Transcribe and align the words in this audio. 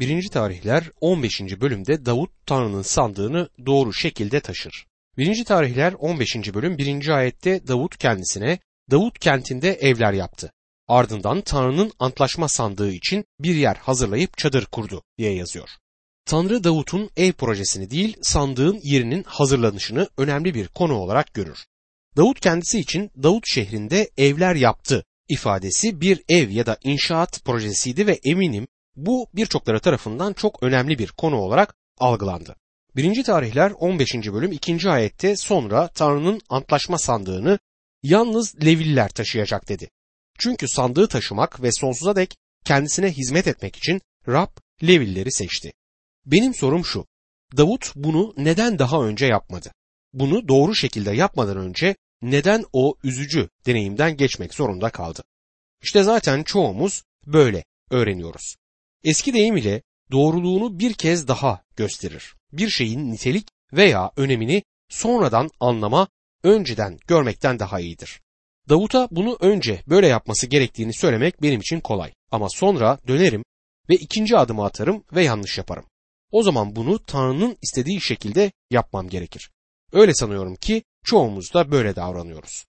1. 0.00 0.28
tarihler 0.28 0.90
15. 1.00 1.40
bölümde 1.40 2.06
Davut 2.06 2.30
Tanrı'nın 2.46 2.82
sandığını 2.82 3.48
doğru 3.66 3.92
şekilde 3.92 4.40
taşır. 4.40 4.86
1. 5.18 5.44
tarihler 5.44 5.92
15. 5.92 6.54
bölüm 6.54 6.78
1. 6.78 7.08
ayette 7.08 7.66
Davut 7.68 7.98
kendisine 7.98 8.58
Davut 8.90 9.18
kentinde 9.18 9.72
evler 9.72 10.12
yaptı. 10.12 10.52
Ardından 10.88 11.40
Tanrı'nın 11.40 11.92
antlaşma 11.98 12.48
sandığı 12.48 12.92
için 12.92 13.24
bir 13.40 13.54
yer 13.54 13.76
hazırlayıp 13.76 14.38
çadır 14.38 14.66
kurdu 14.66 15.02
diye 15.18 15.34
yazıyor. 15.34 15.68
Tanrı 16.24 16.64
Davut'un 16.64 17.10
ev 17.16 17.32
projesini 17.32 17.90
değil 17.90 18.16
sandığın 18.22 18.80
yerinin 18.82 19.22
hazırlanışını 19.22 20.08
önemli 20.16 20.54
bir 20.54 20.68
konu 20.68 20.94
olarak 20.94 21.34
görür. 21.34 21.58
Davut 22.16 22.40
kendisi 22.40 22.80
için 22.80 23.10
Davut 23.22 23.44
şehrinde 23.46 24.10
evler 24.16 24.54
yaptı 24.54 25.04
ifadesi 25.28 26.00
bir 26.00 26.22
ev 26.28 26.50
ya 26.50 26.66
da 26.66 26.78
inşaat 26.84 27.44
projesiydi 27.44 28.06
ve 28.06 28.20
eminim 28.24 28.66
bu 29.06 29.26
birçokları 29.34 29.80
tarafından 29.80 30.32
çok 30.32 30.62
önemli 30.62 30.98
bir 30.98 31.08
konu 31.08 31.36
olarak 31.36 31.74
algılandı. 31.98 32.56
1. 32.96 33.24
tarihler 33.24 33.70
15. 33.70 34.14
bölüm 34.14 34.52
2. 34.52 34.90
ayette 34.90 35.36
sonra 35.36 35.88
Tanrı'nın 35.88 36.40
antlaşma 36.48 36.98
sandığını 36.98 37.58
yalnız 38.02 38.64
Leviller 38.64 39.08
taşıyacak 39.08 39.68
dedi. 39.68 39.90
Çünkü 40.38 40.68
sandığı 40.68 41.08
taşımak 41.08 41.62
ve 41.62 41.72
sonsuza 41.72 42.16
dek 42.16 42.36
kendisine 42.64 43.12
hizmet 43.12 43.46
etmek 43.46 43.76
için 43.76 44.00
Rab 44.28 44.50
Levilleri 44.82 45.32
seçti. 45.32 45.72
Benim 46.26 46.54
sorum 46.54 46.84
şu. 46.84 47.06
Davut 47.56 47.92
bunu 47.96 48.34
neden 48.36 48.78
daha 48.78 49.02
önce 49.02 49.26
yapmadı? 49.26 49.72
Bunu 50.12 50.48
doğru 50.48 50.74
şekilde 50.74 51.10
yapmadan 51.10 51.56
önce 51.56 51.96
neden 52.22 52.64
o 52.72 52.94
üzücü 53.04 53.48
deneyimden 53.66 54.16
geçmek 54.16 54.54
zorunda 54.54 54.90
kaldı? 54.90 55.22
İşte 55.82 56.02
zaten 56.02 56.42
çoğumuz 56.42 57.02
böyle 57.26 57.64
öğreniyoruz. 57.90 58.56
Eski 59.04 59.34
deyim 59.34 59.56
ile 59.56 59.82
doğruluğunu 60.12 60.78
bir 60.78 60.94
kez 60.94 61.28
daha 61.28 61.62
gösterir. 61.76 62.34
Bir 62.52 62.68
şeyin 62.68 63.12
nitelik 63.12 63.48
veya 63.72 64.10
önemini 64.16 64.62
sonradan 64.88 65.50
anlama, 65.60 66.08
önceden 66.42 66.98
görmekten 67.06 67.58
daha 67.58 67.80
iyidir. 67.80 68.20
Davut'a 68.68 69.08
bunu 69.10 69.36
önce 69.40 69.82
böyle 69.86 70.06
yapması 70.06 70.46
gerektiğini 70.46 70.94
söylemek 70.94 71.42
benim 71.42 71.60
için 71.60 71.80
kolay. 71.80 72.12
Ama 72.30 72.48
sonra 72.48 72.98
dönerim 73.06 73.42
ve 73.88 73.94
ikinci 73.94 74.36
adımı 74.36 74.64
atarım 74.64 75.04
ve 75.12 75.24
yanlış 75.24 75.58
yaparım. 75.58 75.84
O 76.30 76.42
zaman 76.42 76.76
bunu 76.76 77.04
Tanrı'nın 77.04 77.56
istediği 77.62 78.00
şekilde 78.00 78.52
yapmam 78.70 79.08
gerekir. 79.08 79.50
Öyle 79.92 80.14
sanıyorum 80.14 80.56
ki 80.56 80.82
çoğumuz 81.04 81.54
da 81.54 81.70
böyle 81.70 81.96
davranıyoruz. 81.96 82.64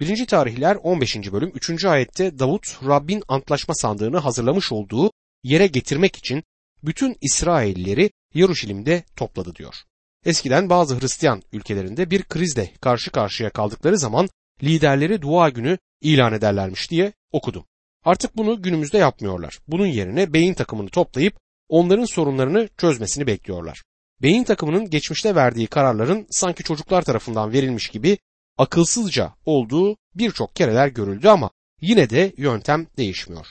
1. 0.00 0.26
tarihler 0.26 0.76
15. 0.76 1.16
bölüm 1.32 1.52
3. 1.54 1.84
ayette 1.84 2.38
Davut 2.38 2.78
Rabbin 2.86 3.22
antlaşma 3.28 3.74
sandığını 3.74 4.18
hazırlamış 4.18 4.72
olduğu 4.72 5.10
yere 5.46 5.66
getirmek 5.66 6.16
için 6.16 6.44
bütün 6.82 7.16
İsraillileri 7.20 8.10
Yaruşilim'de 8.34 9.04
topladı 9.16 9.54
diyor. 9.54 9.74
Eskiden 10.24 10.70
bazı 10.70 11.00
Hristiyan 11.00 11.42
ülkelerinde 11.52 12.10
bir 12.10 12.22
krizle 12.22 12.72
karşı 12.80 13.10
karşıya 13.10 13.50
kaldıkları 13.50 13.98
zaman 13.98 14.28
liderleri 14.62 15.22
dua 15.22 15.48
günü 15.48 15.78
ilan 16.00 16.32
ederlermiş 16.32 16.90
diye 16.90 17.12
okudum. 17.32 17.64
Artık 18.04 18.36
bunu 18.36 18.62
günümüzde 18.62 18.98
yapmıyorlar. 18.98 19.58
Bunun 19.68 19.86
yerine 19.86 20.32
beyin 20.32 20.54
takımını 20.54 20.88
toplayıp 20.88 21.38
onların 21.68 22.04
sorunlarını 22.04 22.68
çözmesini 22.78 23.26
bekliyorlar. 23.26 23.82
Beyin 24.22 24.44
takımının 24.44 24.90
geçmişte 24.90 25.34
verdiği 25.34 25.66
kararların 25.66 26.26
sanki 26.30 26.62
çocuklar 26.62 27.02
tarafından 27.02 27.52
verilmiş 27.52 27.88
gibi 27.88 28.18
akılsızca 28.58 29.34
olduğu 29.44 29.96
birçok 30.14 30.56
kereler 30.56 30.88
görüldü 30.88 31.28
ama 31.28 31.50
yine 31.80 32.10
de 32.10 32.32
yöntem 32.36 32.86
değişmiyor. 32.96 33.46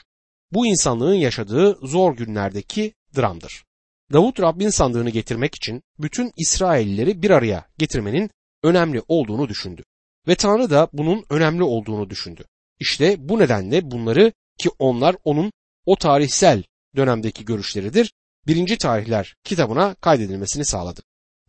Bu 0.52 0.66
insanlığın 0.66 1.14
yaşadığı 1.14 1.78
zor 1.82 2.16
günlerdeki 2.16 2.94
dramdır. 3.16 3.64
Davut 4.12 4.40
Rabbin 4.40 4.70
sandığını 4.70 5.10
getirmek 5.10 5.54
için 5.54 5.82
bütün 5.98 6.32
İsraillileri 6.36 7.22
bir 7.22 7.30
araya 7.30 7.66
getirmenin 7.78 8.30
önemli 8.62 9.02
olduğunu 9.08 9.48
düşündü. 9.48 9.82
Ve 10.28 10.34
Tanrı 10.34 10.70
da 10.70 10.88
bunun 10.92 11.24
önemli 11.30 11.62
olduğunu 11.62 12.10
düşündü. 12.10 12.44
İşte 12.80 13.28
bu 13.28 13.38
nedenle 13.38 13.90
bunları 13.90 14.32
ki 14.58 14.70
onlar 14.78 15.16
onun 15.24 15.52
o 15.86 15.96
tarihsel 15.96 16.62
dönemdeki 16.96 17.44
görüşleridir, 17.44 18.12
birinci 18.46 18.78
tarihler 18.78 19.36
kitabına 19.44 19.94
kaydedilmesini 19.94 20.64
sağladı. 20.64 21.00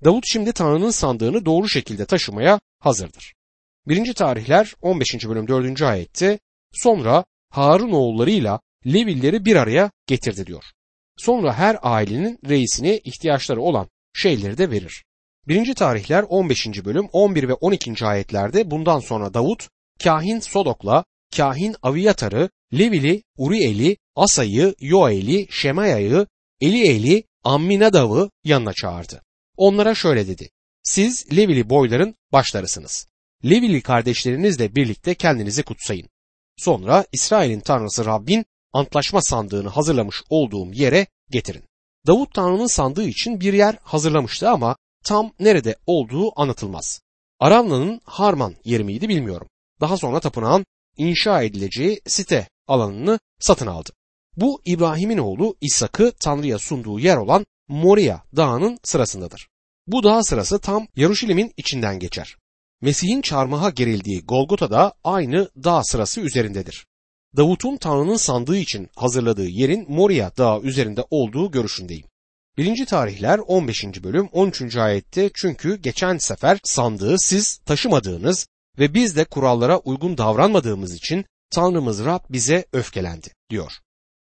Davut 0.04 0.24
şimdi 0.28 0.54
Tanrı'nın 0.54 0.90
sandığını 0.90 1.46
doğru 1.46 1.70
şekilde 1.70 2.06
taşımaya 2.06 2.60
hazırdır. 2.80 3.34
Birinci 3.88 4.14
tarihler 4.14 4.74
15. 4.82 5.28
bölüm 5.28 5.48
4. 5.48 5.82
ayette 5.82 6.40
sonra 6.72 7.26
Harun 7.50 7.92
oğullarıyla 7.92 8.60
Levilleri 8.86 9.46
bir 9.46 9.56
araya 9.56 9.92
getirdi 10.08 10.48
diyor. 10.48 10.64
Sonra 11.18 11.54
her 11.54 11.78
ailenin 11.82 12.40
reisine 12.50 12.98
ihtiyaçları 12.98 13.62
olan 13.62 13.90
şeyleri 14.14 14.58
de 14.58 14.72
verir. 14.72 15.04
Birinci 15.48 15.74
tarihler 15.74 16.24
15. 16.24 16.68
bölüm 16.86 17.08
11 17.12 17.48
ve 17.48 17.54
12. 17.54 18.06
ayetlerde 18.06 18.72
bundan 18.72 19.00
sonra 19.00 19.34
Davut, 19.34 19.70
kahin 20.04 20.40
Sodok'la, 20.40 21.06
kahin 21.38 21.76
Aviyatar'ı, 21.82 22.50
Levili, 22.74 23.24
Urieli, 23.38 23.98
Asa'yı, 24.16 24.76
Yoel'i, 24.80 25.48
Şemaya'yı, 25.50 26.28
Elieli, 26.62 27.24
Amminadav'ı 27.44 28.30
yanına 28.44 28.74
çağırdı. 28.74 29.24
Onlara 29.58 29.96
şöyle 29.96 30.28
dedi. 30.28 30.50
Siz 30.84 31.38
Levili 31.38 31.70
boyların 31.70 32.16
başlarısınız. 32.32 33.08
Levili 33.46 33.82
kardeşlerinizle 33.82 34.76
birlikte 34.76 35.16
kendinizi 35.16 35.64
kutsayın. 35.64 36.10
Sonra 36.58 37.06
İsrail'in 37.12 37.60
tanrısı 37.60 38.06
Rabbin 38.06 38.46
antlaşma 38.78 39.22
sandığını 39.22 39.70
hazırlamış 39.70 40.24
olduğum 40.30 40.74
yere 40.74 41.08
getirin. 41.32 41.64
Davut 42.08 42.34
Tanrı'nın 42.34 42.68
sandığı 42.68 43.04
için 43.04 43.40
bir 43.40 43.54
yer 43.54 43.78
hazırlamıştı 43.84 44.50
ama 44.50 44.76
tam 45.04 45.32
nerede 45.40 45.76
olduğu 45.86 46.42
anlatılmaz. 46.42 47.02
Aramla'nın 47.40 48.02
Harman 48.04 48.56
yeri 48.64 48.84
miydi 48.84 49.10
bilmiyorum. 49.10 49.48
Daha 49.82 49.98
sonra 49.98 50.20
tapınağın 50.20 50.66
inşa 50.98 51.42
edileceği 51.42 52.02
site 52.08 52.48
alanını 52.68 53.20
satın 53.40 53.68
aldı. 53.68 53.90
Bu 54.36 54.62
İbrahim'in 54.66 55.18
oğlu 55.18 55.56
İshak'ı 55.62 56.14
Tanrı'ya 56.20 56.60
sunduğu 56.60 57.00
yer 57.00 57.18
olan 57.18 57.46
Moria 57.68 58.20
dağının 58.36 58.80
sırasındadır. 58.84 59.48
Bu 59.88 60.04
dağ 60.04 60.24
sırası 60.24 60.60
tam 60.60 60.88
Yaruşilim'in 60.96 61.54
içinden 61.58 62.00
geçer. 62.00 62.36
Mesih'in 62.82 63.22
çarmıha 63.22 63.70
gerildiği 63.70 64.22
Golgota 64.22 64.72
da 64.72 64.94
aynı 65.04 65.50
dağ 65.64 65.84
sırası 65.84 66.22
üzerindedir. 66.22 66.86
Davut'un 67.38 67.78
Tanrı'nın 67.78 68.18
sandığı 68.18 68.58
için 68.58 68.90
hazırladığı 68.96 69.48
yerin 69.48 69.86
Moria 69.90 70.38
dağı 70.38 70.62
üzerinde 70.62 71.06
olduğu 71.10 71.52
görüşündeyim. 71.52 72.06
1. 72.58 72.86
tarihler 72.86 73.40
15. 73.40 73.84
bölüm 74.04 74.30
13. 74.32 74.76
ayette 74.76 75.30
çünkü 75.34 75.76
geçen 75.76 76.18
sefer 76.18 76.60
sandığı 76.64 77.20
siz 77.20 77.58
taşımadığınız 77.58 78.48
ve 78.80 78.94
biz 78.94 79.16
de 79.16 79.26
kurallara 79.26 79.78
uygun 79.78 80.18
davranmadığımız 80.18 80.94
için 80.94 81.26
Tanrımız 81.50 82.06
Rab 82.06 82.20
bize 82.30 82.66
öfkelendi 82.74 83.28
diyor. 83.50 83.72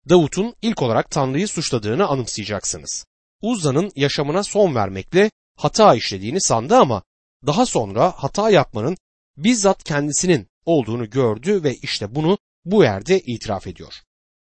Davut'un 0.08 0.54
ilk 0.62 0.82
olarak 0.82 1.10
Tanrı'yı 1.10 1.48
suçladığını 1.48 2.06
anımsayacaksınız. 2.06 3.06
Uzza'nın 3.42 3.92
yaşamına 3.96 4.42
son 4.42 4.74
vermekle 4.74 5.30
hata 5.56 5.94
işlediğini 5.94 6.40
sandı 6.40 6.76
ama 6.76 7.02
daha 7.46 7.66
sonra 7.66 8.10
hata 8.16 8.50
yapmanın 8.50 8.96
bizzat 9.36 9.84
kendisinin 9.84 10.48
olduğunu 10.64 11.10
gördü 11.10 11.62
ve 11.62 11.74
işte 11.74 12.14
bunu 12.14 12.38
bu 12.64 12.82
yerde 12.82 13.20
itiraf 13.20 13.66
ediyor. 13.66 13.94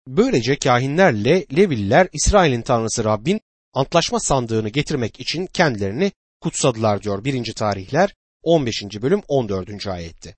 Böylece 0.08 0.56
kahinlerle 0.56 1.46
Levililer 1.56 2.08
İsrail'in 2.14 2.62
tanrısı 2.62 3.04
Rabbin 3.04 3.42
antlaşma 3.74 4.20
sandığını 4.20 4.70
getirmek 4.70 5.20
için 5.20 5.46
kendilerini 5.46 6.12
kutsadılar 6.42 7.04
diyor 7.04 7.24
1. 7.24 7.54
tarihler 7.54 8.14
15. 8.44 8.84
bölüm 9.02 9.22
14. 9.28 9.88
ayette. 9.88 10.36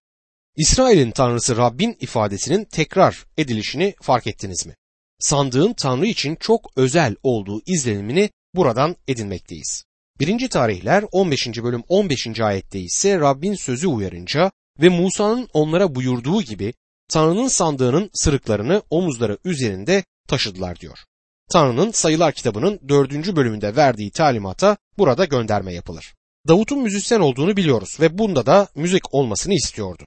İsrail'in 0.56 1.12
tanrısı 1.12 1.58
Rabbin 1.58 1.98
ifadesinin 2.00 2.66
tekrar 2.66 3.26
edilişini 3.38 3.96
fark 4.02 4.28
ettiniz 4.28 4.66
mi? 4.66 4.76
Sandığın 5.20 5.74
Tanrı 5.74 6.06
için 6.06 6.36
çok 6.36 6.72
özel 6.76 7.16
olduğu 7.24 7.62
izlenimini 7.66 8.30
buradan 8.56 8.96
edinmekteyiz. 9.08 9.84
1. 10.20 10.50
tarihler 10.50 11.06
15. 11.12 11.48
bölüm 11.48 11.84
15. 11.88 12.40
ayette 12.40 12.80
ise 12.80 13.20
Rabbin 13.20 13.56
sözü 13.56 13.88
uyarınca 13.88 14.52
ve 14.82 14.90
Musa'nın 14.90 15.50
onlara 15.54 15.96
buyurduğu 15.96 16.42
gibi 16.42 16.74
Tanrı'nın 17.14 17.48
sandığının 17.48 18.10
sırıklarını 18.14 18.82
omuzları 18.90 19.38
üzerinde 19.46 20.04
taşıdılar 20.28 20.80
diyor. 20.80 20.98
Tanrı'nın 21.52 21.92
sayılar 21.92 22.34
kitabının 22.34 22.80
dördüncü 22.90 23.36
bölümünde 23.36 23.76
verdiği 23.76 24.12
talimata 24.12 24.78
burada 24.98 25.26
gönderme 25.26 25.74
yapılır. 25.74 26.14
Davut'un 26.48 26.80
müzisyen 26.80 27.20
olduğunu 27.20 27.58
biliyoruz 27.58 27.98
ve 28.00 28.18
bunda 28.18 28.46
da 28.46 28.68
müzik 28.76 29.14
olmasını 29.14 29.54
istiyordu. 29.54 30.04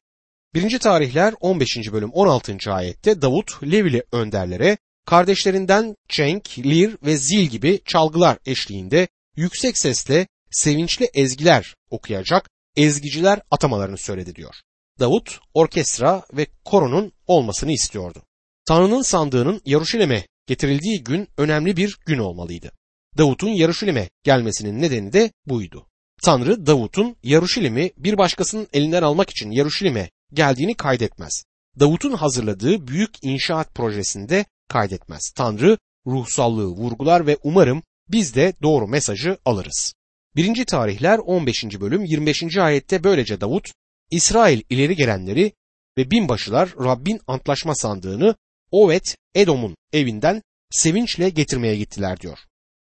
1. 0.54 0.78
tarihler 0.78 1.34
15. 1.40 1.92
bölüm 1.92 2.10
16. 2.10 2.72
ayette 2.72 3.22
Davut 3.22 3.62
Levili 3.62 4.02
önderlere 4.12 4.78
kardeşlerinden 5.04 5.96
çenk, 6.08 6.58
lir 6.58 6.96
ve 7.02 7.16
zil 7.16 7.44
gibi 7.46 7.80
çalgılar 7.84 8.38
eşliğinde 8.46 9.08
yüksek 9.36 9.78
sesle 9.78 10.26
sevinçli 10.50 11.10
ezgiler 11.14 11.74
okuyacak 11.90 12.50
ezgiciler 12.76 13.40
atamalarını 13.50 13.98
söyledi 13.98 14.34
diyor. 14.34 14.54
Davut 15.00 15.40
orkestra 15.54 16.22
ve 16.32 16.46
koronun 16.64 17.12
olmasını 17.26 17.72
istiyordu. 17.72 18.22
Tanrı'nın 18.68 19.02
sandığının 19.02 19.60
Yaruşilim'e 19.64 20.26
getirildiği 20.46 21.04
gün 21.04 21.28
önemli 21.36 21.76
bir 21.76 21.98
gün 22.06 22.18
olmalıydı. 22.18 22.72
Davut'un 23.18 23.48
Yaruşilim'e 23.48 24.08
gelmesinin 24.24 24.82
nedeni 24.82 25.12
de 25.12 25.32
buydu. 25.46 25.86
Tanrı 26.22 26.66
Davut'un 26.66 27.16
Yaruşilim'i 27.22 27.92
bir 27.96 28.18
başkasının 28.18 28.68
elinden 28.72 29.02
almak 29.02 29.30
için 29.30 29.50
Yaruşilim'e 29.50 30.10
geldiğini 30.32 30.74
kaydetmez. 30.74 31.44
Davut'un 31.80 32.12
hazırladığı 32.12 32.86
büyük 32.86 33.10
inşaat 33.22 33.74
projesinde 33.74 34.44
kaydetmez. 34.68 35.30
Tanrı 35.36 35.78
ruhsallığı 36.06 36.66
vurgular 36.66 37.26
ve 37.26 37.38
umarım 37.42 37.82
biz 38.08 38.34
de 38.34 38.52
doğru 38.62 38.88
mesajı 38.88 39.38
alırız. 39.44 39.94
1. 40.36 40.64
tarihler 40.64 41.18
15. 41.18 41.64
bölüm 41.64 42.04
25. 42.04 42.56
ayette 42.56 43.04
böylece 43.04 43.40
Davut, 43.40 43.72
İsrail 44.10 44.62
ileri 44.70 44.96
gelenleri 44.96 45.52
ve 45.98 46.10
binbaşılar 46.10 46.70
Rabbin 46.78 47.20
antlaşma 47.26 47.74
sandığını 47.74 48.34
Ovet 48.70 49.16
Edom'un 49.34 49.76
evinden 49.92 50.42
sevinçle 50.70 51.30
getirmeye 51.30 51.76
gittiler 51.76 52.20
diyor. 52.20 52.38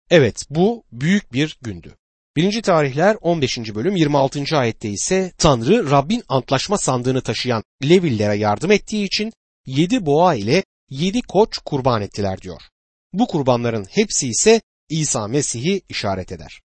Evet 0.10 0.46
bu 0.50 0.84
büyük 0.92 1.34
bir 1.34 1.58
gündü. 1.62 1.96
1. 2.36 2.62
tarihler 2.62 3.18
15. 3.22 3.58
bölüm 3.58 3.96
26. 3.96 4.58
ayette 4.58 4.90
ise 4.90 5.32
Tanrı 5.38 5.92
Rabbin 5.92 6.24
antlaşma 6.28 6.78
sandığını 6.78 7.22
taşıyan 7.22 7.64
Levillere 7.84 8.36
yardım 8.36 8.72
ettiği 8.72 9.06
için 9.06 9.32
yedi 9.66 10.06
boğa 10.06 10.36
ile 10.36 10.64
yedi 10.90 11.22
koç 11.22 11.58
kurban 11.58 12.02
ettiler 12.02 12.42
diyor. 12.42 12.62
Bu 13.14 13.28
kurbanların 13.28 13.86
hepsi 13.90 14.28
ise 14.28 14.62
İsa 14.90 15.28
Mesih'i 15.28 15.82
işaret 15.90 16.32
eder. 16.32 16.62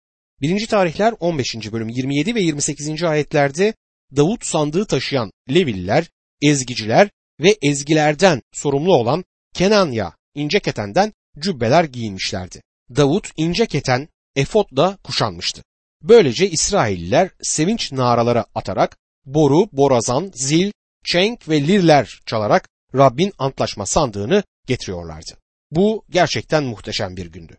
1. 0.40 0.66
tarihler 0.66 1.14
15. 1.20 1.72
bölüm 1.72 1.88
27 1.88 2.34
ve 2.34 2.40
28. 2.40 3.02
ayetlerde 3.02 3.74
Davut 4.16 4.46
sandığı 4.46 4.86
taşıyan 4.86 5.30
Leviller, 5.50 6.10
ezgiciler 6.42 7.10
ve 7.40 7.56
ezgilerden 7.62 8.42
sorumlu 8.52 8.94
olan 8.94 9.24
Kenanya 9.54 10.12
ince 10.34 10.60
ketenden 10.60 11.12
cübbeler 11.38 11.84
giyinmişlerdi. 11.84 12.62
Davut 12.96 13.30
ince 13.36 13.66
keten 13.66 14.08
efotla 14.36 14.96
kuşanmıştı. 15.04 15.62
Böylece 16.02 16.50
İsrailliler 16.50 17.30
sevinç 17.42 17.92
naraları 17.92 18.44
atarak 18.54 18.96
boru, 19.26 19.68
borazan, 19.72 20.30
zil, 20.34 20.72
çenk 21.04 21.48
ve 21.48 21.66
lirler 21.66 22.20
çalarak 22.26 22.68
Rabbin 22.94 23.32
antlaşma 23.38 23.86
sandığını 23.86 24.42
getiriyorlardı. 24.66 25.36
Bu 25.70 26.04
gerçekten 26.10 26.64
muhteşem 26.64 27.16
bir 27.16 27.26
gündü. 27.26 27.56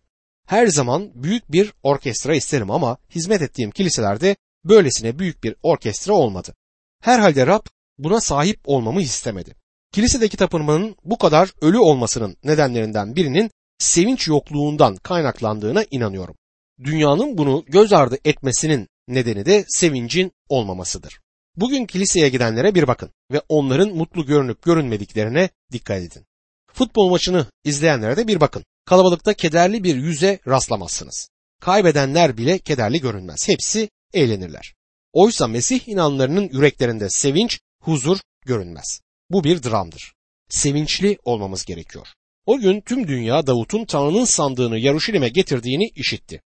Her 0.47 0.67
zaman 0.67 1.11
büyük 1.23 1.51
bir 1.51 1.73
orkestra 1.83 2.35
isterim 2.35 2.71
ama 2.71 2.97
hizmet 3.15 3.41
ettiğim 3.41 3.71
kiliselerde 3.71 4.35
böylesine 4.65 5.19
büyük 5.19 5.43
bir 5.43 5.55
orkestra 5.63 6.13
olmadı. 6.13 6.53
Herhalde 7.01 7.47
Rab 7.47 7.65
buna 7.97 8.21
sahip 8.21 8.59
olmamı 8.65 9.01
istemedi. 9.01 9.55
Kilisedeki 9.91 10.37
tapınmanın 10.37 10.95
bu 11.03 11.17
kadar 11.17 11.51
ölü 11.61 11.77
olmasının 11.77 12.37
nedenlerinden 12.43 13.15
birinin 13.15 13.51
sevinç 13.77 14.27
yokluğundan 14.27 14.95
kaynaklandığına 14.95 15.85
inanıyorum. 15.91 16.35
Dünyanın 16.83 17.37
bunu 17.37 17.65
göz 17.67 17.93
ardı 17.93 18.17
etmesinin 18.25 18.87
nedeni 19.07 19.45
de 19.45 19.65
sevincin 19.67 20.31
olmamasıdır. 20.49 21.19
Bugün 21.55 21.85
kiliseye 21.85 22.29
gidenlere 22.29 22.75
bir 22.75 22.87
bakın 22.87 23.09
ve 23.31 23.41
onların 23.49 23.89
mutlu 23.89 24.25
görünüp 24.25 24.63
görünmediklerine 24.63 25.49
dikkat 25.71 26.01
edin. 26.01 26.25
Futbol 26.73 27.09
maçını 27.09 27.45
izleyenlere 27.63 28.17
de 28.17 28.27
bir 28.27 28.39
bakın. 28.39 28.63
Kalabalıkta 28.85 29.33
kederli 29.33 29.83
bir 29.83 29.95
yüze 29.95 30.39
rastlamazsınız. 30.47 31.29
Kaybedenler 31.61 32.37
bile 32.37 32.59
kederli 32.59 33.01
görünmez. 33.01 33.47
Hepsi 33.47 33.89
eğlenirler. 34.13 34.73
Oysa 35.13 35.47
Mesih 35.47 35.87
inanlarının 35.87 36.49
yüreklerinde 36.53 37.09
sevinç, 37.09 37.59
huzur 37.81 38.17
görünmez. 38.45 39.01
Bu 39.29 39.43
bir 39.43 39.63
dramdır. 39.63 40.13
Sevinçli 40.49 41.17
olmamız 41.25 41.65
gerekiyor. 41.65 42.07
O 42.45 42.59
gün 42.59 42.81
tüm 42.81 43.07
dünya 43.07 43.47
Davut'un 43.47 43.85
Tanrı'nın 43.85 44.25
sandığını 44.25 44.79
Yaruşilim'e 44.79 45.29
getirdiğini 45.29 45.91
işitti. 45.95 46.41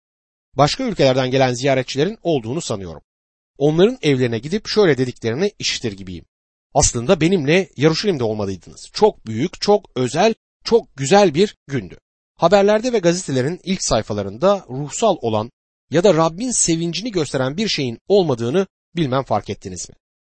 Başka 0.57 0.83
ülkelerden 0.83 1.31
gelen 1.31 1.53
ziyaretçilerin 1.53 2.17
olduğunu 2.23 2.61
sanıyorum. 2.61 3.01
Onların 3.57 3.97
evlerine 4.01 4.39
gidip 4.39 4.67
şöyle 4.67 4.97
dediklerini 4.97 5.51
işitir 5.59 5.91
gibiyim. 5.91 6.25
Aslında 6.73 7.21
benimle 7.21 7.69
Yaruşilim'de 7.77 8.23
olmalıydınız. 8.23 8.89
Çok 8.93 9.25
büyük, 9.25 9.61
çok 9.61 9.89
özel, 9.95 10.33
çok 10.63 10.95
güzel 10.95 11.33
bir 11.33 11.55
gündü. 11.67 11.97
Haberlerde 12.37 12.93
ve 12.93 12.99
gazetelerin 12.99 13.59
ilk 13.63 13.83
sayfalarında 13.83 14.65
ruhsal 14.69 15.17
olan 15.21 15.51
ya 15.91 16.03
da 16.03 16.13
Rabbin 16.13 16.51
sevincini 16.51 17.11
gösteren 17.11 17.57
bir 17.57 17.67
şeyin 17.67 17.99
olmadığını 18.07 18.67
bilmem 18.95 19.23
fark 19.23 19.49
ettiniz 19.49 19.89
mi? 19.89 19.95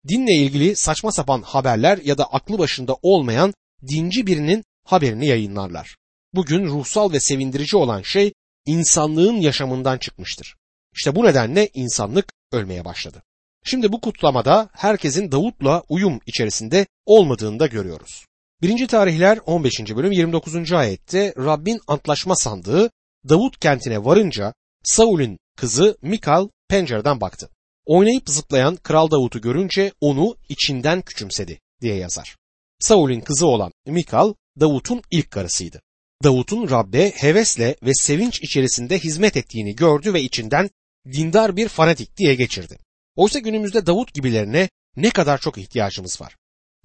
Dinle 0.07 0.33
ilgili 0.33 0.75
saçma 0.75 1.11
sapan 1.11 1.41
haberler 1.41 1.97
ya 1.97 2.17
da 2.17 2.25
aklı 2.25 2.59
başında 2.59 2.97
olmayan 3.01 3.53
dinci 3.87 4.27
birinin 4.27 4.63
haberini 4.85 5.27
yayınlarlar. 5.27 5.95
Bugün 6.33 6.65
ruhsal 6.65 7.11
ve 7.11 7.19
sevindirici 7.19 7.77
olan 7.77 8.01
şey 8.01 8.33
insanlığın 8.65 9.35
yaşamından 9.35 9.97
çıkmıştır. 9.97 10.55
İşte 10.95 11.15
bu 11.15 11.25
nedenle 11.25 11.69
insanlık 11.73 12.25
ölmeye 12.51 12.85
başladı. 12.85 13.23
Şimdi 13.65 13.91
bu 13.91 14.01
kutlamada 14.01 14.69
herkesin 14.73 15.31
Davut'la 15.31 15.83
uyum 15.89 16.19
içerisinde 16.25 16.85
olmadığını 17.05 17.59
da 17.59 17.67
görüyoruz. 17.67 18.25
1. 18.61 18.87
tarihler 18.87 19.39
15. 19.45 19.79
bölüm 19.79 20.11
29. 20.11 20.73
ayette 20.73 21.33
Rabbin 21.37 21.79
antlaşma 21.87 22.35
sandığı 22.35 22.89
Davut 23.29 23.59
kentine 23.59 24.05
varınca 24.05 24.53
Saul'ün 24.83 25.39
kızı 25.55 25.97
Mikal 26.01 26.47
pencereden 26.69 27.21
baktı. 27.21 27.49
Oynayıp 27.85 28.29
zıplayan 28.29 28.75
Kral 28.75 29.11
Davut'u 29.11 29.41
görünce 29.41 29.91
onu 30.01 30.35
içinden 30.49 31.01
küçümsedi 31.01 31.59
diye 31.81 31.95
yazar. 31.95 32.37
Saul'ün 32.79 33.21
kızı 33.21 33.47
olan 33.47 33.71
Mikal 33.85 34.33
Davut'un 34.59 35.01
ilk 35.11 35.31
karısıydı. 35.31 35.81
Davut'un 36.23 36.69
Rab'be 36.69 37.11
hevesle 37.11 37.75
ve 37.83 37.91
sevinç 37.93 38.39
içerisinde 38.43 38.99
hizmet 38.99 39.37
ettiğini 39.37 39.75
gördü 39.75 40.13
ve 40.13 40.21
içinden 40.21 40.69
dindar 41.13 41.55
bir 41.55 41.67
fanatik 41.67 42.17
diye 42.17 42.35
geçirdi. 42.35 42.77
Oysa 43.15 43.39
günümüzde 43.39 43.85
Davut 43.85 44.13
gibilerine 44.13 44.69
ne 44.95 45.09
kadar 45.09 45.37
çok 45.37 45.57
ihtiyacımız 45.57 46.21
var. 46.21 46.35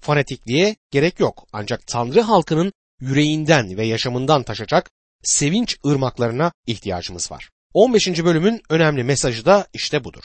Fanatikliğe 0.01 0.75
gerek 0.91 1.19
yok 1.19 1.47
ancak 1.53 1.87
Tanrı 1.87 2.21
halkının 2.21 2.73
yüreğinden 2.99 3.77
ve 3.77 3.85
yaşamından 3.85 4.43
taşacak 4.43 4.91
sevinç 5.23 5.77
ırmaklarına 5.85 6.51
ihtiyacımız 6.67 7.31
var. 7.31 7.49
15. 7.73 8.07
bölümün 8.07 8.61
önemli 8.69 9.03
mesajı 9.03 9.45
da 9.45 9.67
işte 9.73 10.03
budur. 10.03 10.23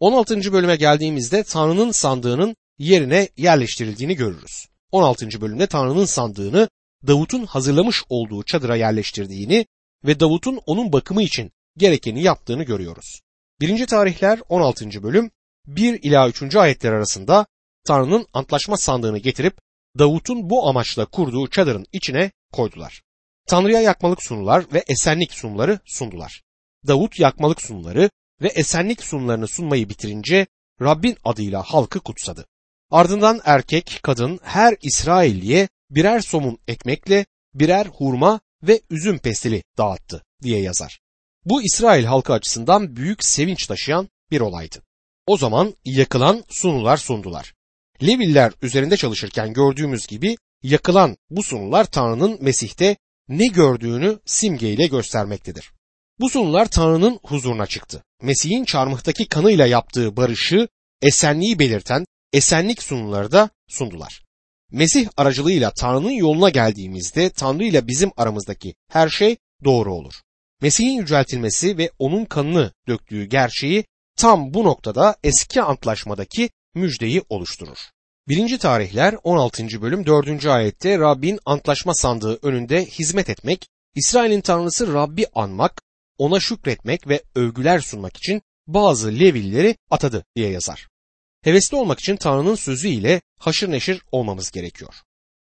16. 0.00 0.52
bölüme 0.52 0.76
geldiğimizde 0.76 1.42
Tanrı'nın 1.42 1.90
sandığının 1.90 2.56
yerine 2.78 3.28
yerleştirildiğini 3.36 4.16
görürüz. 4.16 4.66
16. 4.92 5.40
bölümde 5.40 5.66
Tanrı'nın 5.66 6.04
sandığını 6.04 6.68
Davut'un 7.06 7.46
hazırlamış 7.46 8.02
olduğu 8.08 8.42
çadıra 8.42 8.76
yerleştirdiğini 8.76 9.66
ve 10.04 10.20
Davut'un 10.20 10.60
onun 10.66 10.92
bakımı 10.92 11.22
için 11.22 11.52
gerekeni 11.76 12.22
yaptığını 12.22 12.62
görüyoruz. 12.62 13.20
1. 13.60 13.86
tarihler 13.86 14.40
16. 14.48 15.02
bölüm 15.02 15.30
1 15.66 16.02
ila 16.02 16.28
3. 16.28 16.56
ayetler 16.56 16.92
arasında 16.92 17.46
Tanrı'nın 17.86 18.26
antlaşma 18.32 18.76
sandığını 18.76 19.18
getirip 19.18 19.58
Davut'un 19.98 20.50
bu 20.50 20.68
amaçla 20.68 21.06
kurduğu 21.06 21.50
çadırın 21.50 21.86
içine 21.92 22.30
koydular. 22.52 23.02
Tanrı'ya 23.46 23.80
yakmalık 23.80 24.22
sunular 24.22 24.64
ve 24.72 24.84
esenlik 24.88 25.32
sunumları 25.32 25.80
sundular. 25.86 26.42
Davut 26.86 27.20
yakmalık 27.20 27.62
sunuları 27.62 28.10
ve 28.42 28.48
esenlik 28.48 29.02
sunumlarını 29.02 29.48
sunmayı 29.48 29.88
bitirince 29.88 30.46
Rabbin 30.80 31.16
adıyla 31.24 31.62
halkı 31.62 32.00
kutsadı. 32.00 32.46
Ardından 32.90 33.40
erkek, 33.44 34.00
kadın 34.02 34.40
her 34.42 34.76
İsrailliye 34.82 35.68
birer 35.90 36.20
somun 36.20 36.58
ekmekle 36.68 37.26
birer 37.54 37.86
hurma 37.86 38.40
ve 38.62 38.80
üzüm 38.90 39.18
pestili 39.18 39.62
dağıttı 39.78 40.22
diye 40.42 40.60
yazar. 40.60 41.00
Bu 41.44 41.62
İsrail 41.62 42.04
halkı 42.04 42.32
açısından 42.32 42.96
büyük 42.96 43.24
sevinç 43.24 43.66
taşıyan 43.66 44.08
bir 44.30 44.40
olaydı. 44.40 44.82
O 45.26 45.36
zaman 45.36 45.74
yakılan 45.84 46.44
sunular 46.48 46.96
sundular. 46.96 47.54
Leviller 48.02 48.52
üzerinde 48.62 48.96
çalışırken 48.96 49.52
gördüğümüz 49.52 50.06
gibi 50.06 50.36
yakılan 50.62 51.16
bu 51.30 51.42
sunular 51.42 51.84
Tanrı'nın 51.84 52.38
Mesih'te 52.40 52.96
ne 53.28 53.46
gördüğünü 53.46 54.18
simgeyle 54.26 54.86
göstermektedir. 54.86 55.72
Bu 56.20 56.30
sunular 56.30 56.70
Tanrı'nın 56.70 57.20
huzuruna 57.22 57.66
çıktı. 57.66 58.04
Mesih'in 58.22 58.64
çarmıhtaki 58.64 59.28
kanıyla 59.28 59.66
yaptığı 59.66 60.16
barışı, 60.16 60.68
esenliği 61.02 61.58
belirten 61.58 62.04
esenlik 62.32 62.82
sunuları 62.82 63.32
da 63.32 63.50
sundular. 63.68 64.22
Mesih 64.72 65.08
aracılığıyla 65.16 65.70
Tanrı'nın 65.70 66.10
yoluna 66.10 66.50
geldiğimizde 66.50 67.30
Tanrı 67.30 67.64
ile 67.64 67.88
bizim 67.88 68.10
aramızdaki 68.16 68.74
her 68.90 69.08
şey 69.08 69.36
doğru 69.64 69.94
olur. 69.94 70.14
Mesih'in 70.62 70.98
yüceltilmesi 70.98 71.78
ve 71.78 71.90
onun 71.98 72.24
kanını 72.24 72.72
döktüğü 72.88 73.24
gerçeği 73.24 73.84
tam 74.16 74.54
bu 74.54 74.64
noktada 74.64 75.16
eski 75.24 75.62
antlaşmadaki 75.62 76.50
müjdeyi 76.74 77.22
oluşturur. 77.28 77.78
1. 78.28 78.58
tarihler 78.58 79.14
16. 79.24 79.82
bölüm 79.82 80.06
4. 80.06 80.46
ayette 80.46 80.98
Rabbin 80.98 81.38
antlaşma 81.46 81.94
sandığı 81.94 82.38
önünde 82.42 82.84
hizmet 82.84 83.30
etmek, 83.30 83.68
İsrail'in 83.94 84.40
tanrısı 84.40 84.92
Rabbi 84.92 85.26
anmak, 85.34 85.82
ona 86.18 86.40
şükretmek 86.40 87.08
ve 87.08 87.22
övgüler 87.34 87.80
sunmak 87.80 88.16
için 88.16 88.42
bazı 88.66 89.08
Levilleri 89.08 89.76
atadı 89.90 90.24
diye 90.36 90.50
yazar. 90.50 90.88
Hevesli 91.42 91.76
olmak 91.76 92.00
için 92.00 92.16
Tanrı'nın 92.16 92.54
sözü 92.54 92.88
ile 92.88 93.20
haşır 93.38 93.70
neşir 93.70 94.02
olmamız 94.12 94.50
gerekiyor. 94.50 94.94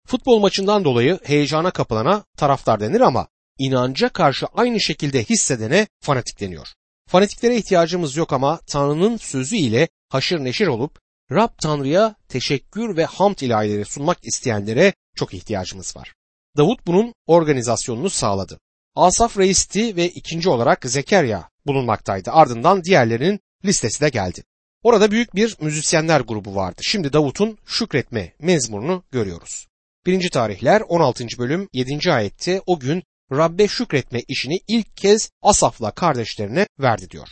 Futbol 0.07 0.39
maçından 0.39 0.83
dolayı 0.83 1.19
heyecana 1.23 1.71
kapılana 1.71 2.23
taraftar 2.37 2.79
denir 2.79 3.01
ama 3.01 3.27
inanca 3.59 4.09
karşı 4.09 4.45
aynı 4.45 4.81
şekilde 4.81 5.23
hissedene 5.23 5.87
fanatik 6.01 6.39
deniyor. 6.39 6.67
Fanatiklere 7.09 7.57
ihtiyacımız 7.57 8.15
yok 8.15 8.33
ama 8.33 8.59
Tanrı'nın 8.67 9.17
sözü 9.17 9.55
ile 9.55 9.87
haşır 10.09 10.39
neşir 10.39 10.67
olup 10.67 10.99
Rab 11.31 11.49
Tanrı'ya 11.61 12.15
teşekkür 12.29 12.97
ve 12.97 13.05
hamd 13.05 13.37
ilahileri 13.39 13.85
sunmak 13.85 14.17
isteyenlere 14.23 14.93
çok 15.15 15.33
ihtiyacımız 15.33 15.97
var. 15.97 16.13
Davut 16.57 16.87
bunun 16.87 17.13
organizasyonunu 17.27 18.09
sağladı. 18.09 18.59
Asaf 18.95 19.37
reisti 19.37 19.95
ve 19.95 20.09
ikinci 20.09 20.49
olarak 20.49 20.85
Zekerya 20.85 21.49
bulunmaktaydı. 21.65 22.31
Ardından 22.31 22.83
diğerlerinin 22.83 23.39
listesi 23.65 24.01
de 24.01 24.09
geldi. 24.09 24.43
Orada 24.83 25.11
büyük 25.11 25.35
bir 25.35 25.57
müzisyenler 25.61 26.21
grubu 26.21 26.55
vardı. 26.55 26.81
Şimdi 26.83 27.13
Davut'un 27.13 27.57
şükretme 27.65 28.33
mezmurunu 28.39 29.03
görüyoruz. 29.11 29.67
1. 30.05 30.29
tarihler 30.29 30.81
16. 30.81 31.25
bölüm 31.39 31.69
7. 31.73 32.13
ayette 32.13 32.61
o 32.65 32.79
gün 32.79 33.03
Rabbe 33.31 33.67
şükretme 33.67 34.19
işini 34.27 34.59
ilk 34.67 34.97
kez 34.97 35.29
Asaf'la 35.41 35.91
kardeşlerine 35.91 36.67
verdi 36.79 37.09
diyor. 37.09 37.27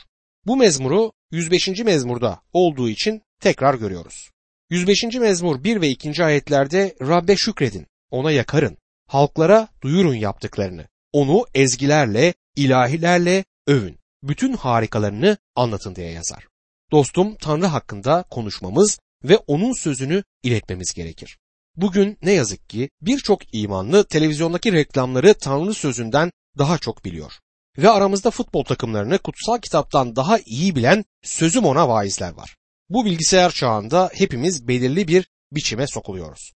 Bu 0.46 0.58
mezmuru 0.58 1.12
105. 1.32 1.68
mezmurda 1.68 2.42
olduğu 2.54 2.90
için 2.90 3.22
tekrar 3.40 3.74
görüyoruz. 3.74 4.30
105. 4.70 5.04
mezmur 5.04 5.64
1 5.64 5.82
ve 5.82 5.90
2. 5.90 6.24
ayetlerde 6.24 6.96
Rabbe 7.02 7.36
şükredin, 7.36 7.88
ona 8.12 8.32
yakarın, 8.32 8.78
halklara 9.08 9.68
duyurun 9.82 10.14
yaptıklarını, 10.14 10.88
onu 11.14 11.46
ezgilerle, 11.54 12.34
ilahilerle 12.56 13.46
övün, 13.68 14.00
bütün 14.24 14.54
harikalarını 14.54 15.38
anlatın 15.56 15.96
diye 15.96 16.12
yazar. 16.12 16.48
Dostum 16.92 17.36
Tanrı 17.36 17.66
hakkında 17.66 18.24
konuşmamız 18.30 19.00
ve 19.24 19.38
onun 19.38 19.74
sözünü 19.74 20.24
iletmemiz 20.44 20.94
gerekir. 20.94 21.38
Bugün 21.76 22.18
ne 22.22 22.32
yazık 22.32 22.70
ki 22.70 22.90
birçok 23.02 23.54
imanlı 23.54 24.08
televizyondaki 24.08 24.74
reklamları 24.74 25.34
Tanrı 25.34 25.74
sözünden 25.74 26.32
daha 26.58 26.78
çok 26.78 27.06
biliyor. 27.06 27.34
Ve 27.82 27.90
aramızda 27.90 28.32
futbol 28.32 28.64
takımlarını 28.64 29.18
kutsal 29.18 29.58
kitaptan 29.58 30.16
daha 30.16 30.40
iyi 30.46 30.76
bilen 30.76 31.06
sözüm 31.24 31.66
ona 31.66 31.90
vaizler 31.90 32.34
var. 32.34 32.56
Bu 32.90 33.06
bilgisayar 33.06 33.52
çağında 33.52 34.10
hepimiz 34.14 34.68
belirli 34.68 35.08
bir 35.08 35.30
biçime 35.52 35.88
sokuluyoruz. 35.88 36.52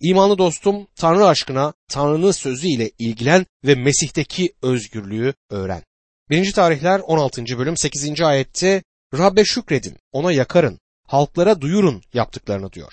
İmanlı 0.00 0.38
dostum 0.38 0.86
Tanrı 0.96 1.26
aşkına 1.26 1.74
Tanrı'nın 1.88 2.32
sözü 2.32 2.66
ile 2.66 2.90
ilgilen 2.98 3.46
ve 3.64 3.74
Mesih'teki 3.74 4.54
özgürlüğü 4.62 5.34
öğren. 5.50 5.82
1. 6.30 6.52
tarihler 6.52 7.00
16. 7.00 7.44
bölüm 7.58 7.76
8. 7.76 8.20
ayette 8.20 8.82
Rabbe 9.18 9.44
şükredin, 9.44 9.96
ona 10.12 10.32
yakarın, 10.32 10.78
halklara 11.06 11.60
duyurun 11.60 12.02
yaptıklarını 12.14 12.72
diyor. 12.72 12.92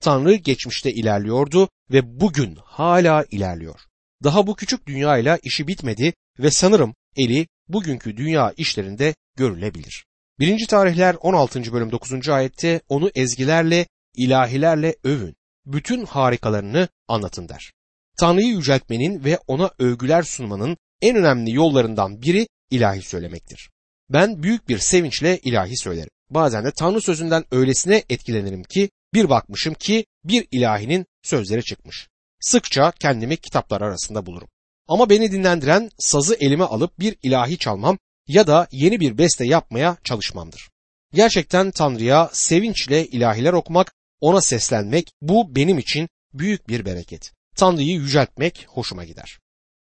Tanrı 0.00 0.34
geçmişte 0.34 0.92
ilerliyordu 0.92 1.68
ve 1.90 2.20
bugün 2.20 2.58
hala 2.64 3.24
ilerliyor. 3.30 3.80
Daha 4.24 4.46
bu 4.46 4.56
küçük 4.56 4.86
dünyayla 4.86 5.38
işi 5.42 5.68
bitmedi 5.68 6.12
ve 6.38 6.50
sanırım 6.50 6.94
eli 7.16 7.46
bugünkü 7.68 8.16
dünya 8.16 8.52
işlerinde 8.56 9.14
görülebilir. 9.36 10.04
1. 10.38 10.66
tarihler 10.66 11.16
16. 11.20 11.72
bölüm 11.72 11.92
9. 11.92 12.28
ayette 12.28 12.80
onu 12.88 13.10
ezgilerle, 13.14 13.86
ilahilerle 14.16 14.96
övün, 15.04 15.34
bütün 15.66 16.04
harikalarını 16.04 16.88
anlatın 17.08 17.48
der. 17.48 17.72
Tanrı'yı 18.18 18.48
yüceltmenin 18.48 19.24
ve 19.24 19.38
ona 19.46 19.70
övgüler 19.78 20.22
sunmanın 20.22 20.76
en 21.02 21.16
önemli 21.16 21.54
yollarından 21.54 22.22
biri 22.22 22.46
ilahi 22.70 23.02
söylemektir. 23.02 23.70
Ben 24.10 24.42
büyük 24.42 24.68
bir 24.68 24.78
sevinçle 24.78 25.38
ilahi 25.38 25.76
söylerim. 25.76 26.10
Bazen 26.30 26.64
de 26.64 26.70
Tanrı 26.70 27.00
sözünden 27.00 27.44
öylesine 27.50 28.02
etkilenirim 28.08 28.62
ki 28.62 28.90
bir 29.14 29.28
bakmışım 29.28 29.74
ki 29.74 30.06
bir 30.24 30.46
ilahinin 30.50 31.06
sözleri 31.22 31.64
çıkmış. 31.64 32.08
Sıkça 32.40 32.92
kendimi 33.00 33.36
kitaplar 33.36 33.80
arasında 33.80 34.26
bulurum. 34.26 34.48
Ama 34.88 35.10
beni 35.10 35.32
dinlendiren 35.32 35.90
sazı 35.98 36.36
elime 36.40 36.64
alıp 36.64 36.98
bir 36.98 37.16
ilahi 37.22 37.58
çalmam 37.58 37.98
ya 38.26 38.46
da 38.46 38.68
yeni 38.72 39.00
bir 39.00 39.18
beste 39.18 39.44
yapmaya 39.46 39.96
çalışmamdır. 40.04 40.70
Gerçekten 41.14 41.70
Tanrı'ya 41.70 42.30
sevinçle 42.32 43.06
ilahiler 43.06 43.52
okumak, 43.52 43.94
ona 44.20 44.40
seslenmek 44.40 45.12
bu 45.20 45.56
benim 45.56 45.78
için 45.78 46.08
büyük 46.34 46.68
bir 46.68 46.84
bereket. 46.84 47.32
Tanrı'yı 47.56 47.94
yüceltmek 47.94 48.66
hoşuma 48.68 49.04
gider. 49.04 49.38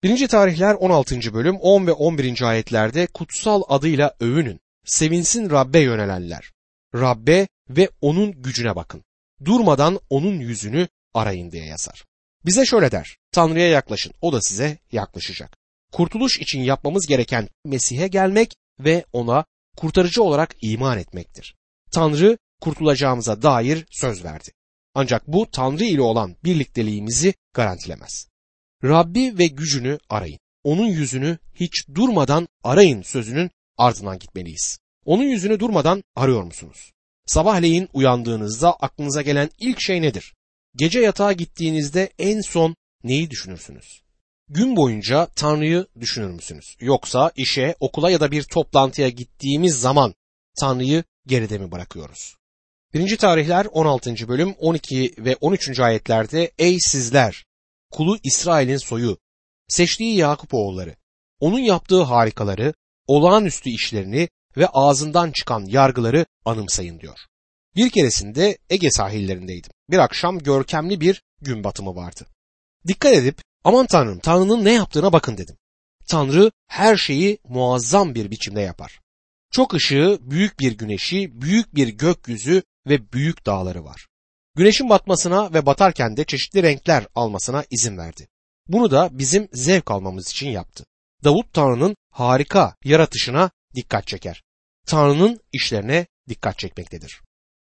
1. 0.03 0.27
tarihler 0.27 0.73
16. 0.73 1.33
bölüm 1.33 1.57
10 1.57 1.87
ve 1.87 1.91
11. 1.91 2.41
ayetlerde 2.41 3.07
kutsal 3.07 3.61
adıyla 3.67 4.15
övünün, 4.19 4.59
sevinsin 4.85 5.49
Rabbe 5.49 5.79
yönelenler. 5.79 6.51
Rabbe 6.95 7.47
ve 7.69 7.89
onun 8.01 8.31
gücüne 8.31 8.75
bakın. 8.75 9.03
Durmadan 9.45 9.99
onun 10.09 10.39
yüzünü 10.39 10.87
arayın 11.13 11.51
diye 11.51 11.65
yazar. 11.65 12.05
Bize 12.47 12.65
şöyle 12.65 12.91
der, 12.91 13.17
Tanrı'ya 13.31 13.67
yaklaşın, 13.67 14.13
o 14.21 14.33
da 14.33 14.41
size 14.41 14.77
yaklaşacak. 14.91 15.57
Kurtuluş 15.91 16.39
için 16.39 16.59
yapmamız 16.59 17.07
gereken 17.07 17.49
Mesih'e 17.65 18.07
gelmek 18.07 18.55
ve 18.79 19.05
ona 19.13 19.45
kurtarıcı 19.77 20.23
olarak 20.23 20.55
iman 20.61 20.97
etmektir. 20.97 21.55
Tanrı 21.91 22.37
kurtulacağımıza 22.61 23.41
dair 23.41 23.85
söz 23.91 24.23
verdi. 24.23 24.49
Ancak 24.93 25.27
bu 25.27 25.51
Tanrı 25.51 25.83
ile 25.83 26.01
olan 26.01 26.35
birlikteliğimizi 26.43 27.33
garantilemez. 27.53 28.27
Rabbi 28.83 29.37
ve 29.37 29.47
gücünü 29.47 29.99
arayın. 30.09 30.39
Onun 30.63 30.87
yüzünü 30.87 31.37
hiç 31.55 31.87
durmadan 31.95 32.47
arayın 32.63 33.01
sözünün 33.01 33.51
ardından 33.77 34.19
gitmeliyiz. 34.19 34.79
Onun 35.05 35.23
yüzünü 35.23 35.59
durmadan 35.59 36.03
arıyor 36.15 36.43
musunuz? 36.43 36.91
Sabahleyin 37.25 37.89
uyandığınızda 37.93 38.73
aklınıza 38.73 39.21
gelen 39.21 39.49
ilk 39.59 39.81
şey 39.81 40.01
nedir? 40.01 40.36
Gece 40.75 40.99
yatağa 40.99 41.33
gittiğinizde 41.33 42.09
en 42.19 42.41
son 42.41 42.75
neyi 43.03 43.29
düşünürsünüz? 43.29 44.01
Gün 44.49 44.75
boyunca 44.75 45.27
Tanrı'yı 45.35 45.87
düşünür 45.99 46.29
müsünüz? 46.29 46.77
Yoksa 46.79 47.31
işe, 47.35 47.75
okula 47.79 48.11
ya 48.11 48.19
da 48.19 48.31
bir 48.31 48.43
toplantıya 48.43 49.09
gittiğimiz 49.09 49.79
zaman 49.79 50.15
Tanrı'yı 50.59 51.03
geride 51.25 51.57
mi 51.57 51.71
bırakıyoruz? 51.71 52.35
1. 52.93 53.17
tarihler 53.17 53.67
16. 53.71 54.27
bölüm 54.27 54.55
12 54.59 55.13
ve 55.17 55.35
13. 55.41 55.79
ayetlerde 55.79 56.51
Ey 56.57 56.79
sizler! 56.79 57.45
Kulu 57.91 58.17
İsrail'in 58.23 58.77
soyu, 58.77 59.17
seçtiği 59.67 60.15
Yakup 60.15 60.53
oğulları, 60.53 60.95
onun 61.39 61.59
yaptığı 61.59 62.01
harikaları, 62.01 62.73
olağanüstü 63.07 63.69
işlerini 63.69 64.29
ve 64.57 64.67
ağzından 64.67 65.31
çıkan 65.31 65.65
yargıları 65.65 66.25
anımsayın 66.45 66.99
diyor. 66.99 67.19
Bir 67.77 67.89
keresinde 67.89 68.57
Ege 68.69 68.91
sahillerindeydim. 68.91 69.71
Bir 69.89 69.97
akşam 69.97 70.39
görkemli 70.39 71.01
bir 71.01 71.23
gün 71.41 71.63
batımı 71.63 71.95
vardı. 71.95 72.25
Dikkat 72.87 73.13
edip 73.13 73.41
aman 73.63 73.87
tanrım 73.87 74.19
Tanrı'nın 74.19 74.65
ne 74.65 74.71
yaptığına 74.71 75.13
bakın 75.13 75.37
dedim. 75.37 75.57
Tanrı 76.07 76.51
her 76.67 76.97
şeyi 76.97 77.39
muazzam 77.43 78.15
bir 78.15 78.31
biçimde 78.31 78.61
yapar. 78.61 78.99
Çok 79.51 79.73
ışığı, 79.73 80.19
büyük 80.21 80.59
bir 80.59 80.77
güneşi, 80.77 81.41
büyük 81.41 81.75
bir 81.75 81.87
gökyüzü 81.87 82.63
ve 82.87 83.11
büyük 83.11 83.45
dağları 83.45 83.85
var. 83.85 84.07
Güneşin 84.55 84.89
batmasına 84.89 85.53
ve 85.53 85.65
batarken 85.65 86.17
de 86.17 86.23
çeşitli 86.23 86.63
renkler 86.63 87.07
almasına 87.15 87.63
izin 87.69 87.97
verdi. 87.97 88.27
Bunu 88.67 88.91
da 88.91 89.09
bizim 89.11 89.47
zevk 89.53 89.91
almamız 89.91 90.29
için 90.29 90.49
yaptı. 90.49 90.85
Davut 91.23 91.53
Tanrı'nın 91.53 91.95
harika 92.11 92.75
yaratışına 92.83 93.51
dikkat 93.75 94.07
çeker. 94.07 94.43
Tanrı'nın 94.87 95.39
işlerine 95.53 96.07
dikkat 96.29 96.59
çekmektedir. 96.59 97.26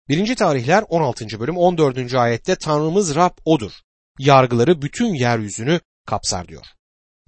1. 0.08 0.36
tarihler 0.36 0.84
16. 0.88 1.40
bölüm 1.40 1.56
14. 1.56 2.14
ayette 2.14 2.56
Tanrımız 2.56 3.14
Rab 3.14 3.38
odur. 3.44 3.72
Yargıları 4.18 4.82
bütün 4.82 5.14
yeryüzünü 5.14 5.80
kapsar 6.06 6.48
diyor. 6.48 6.66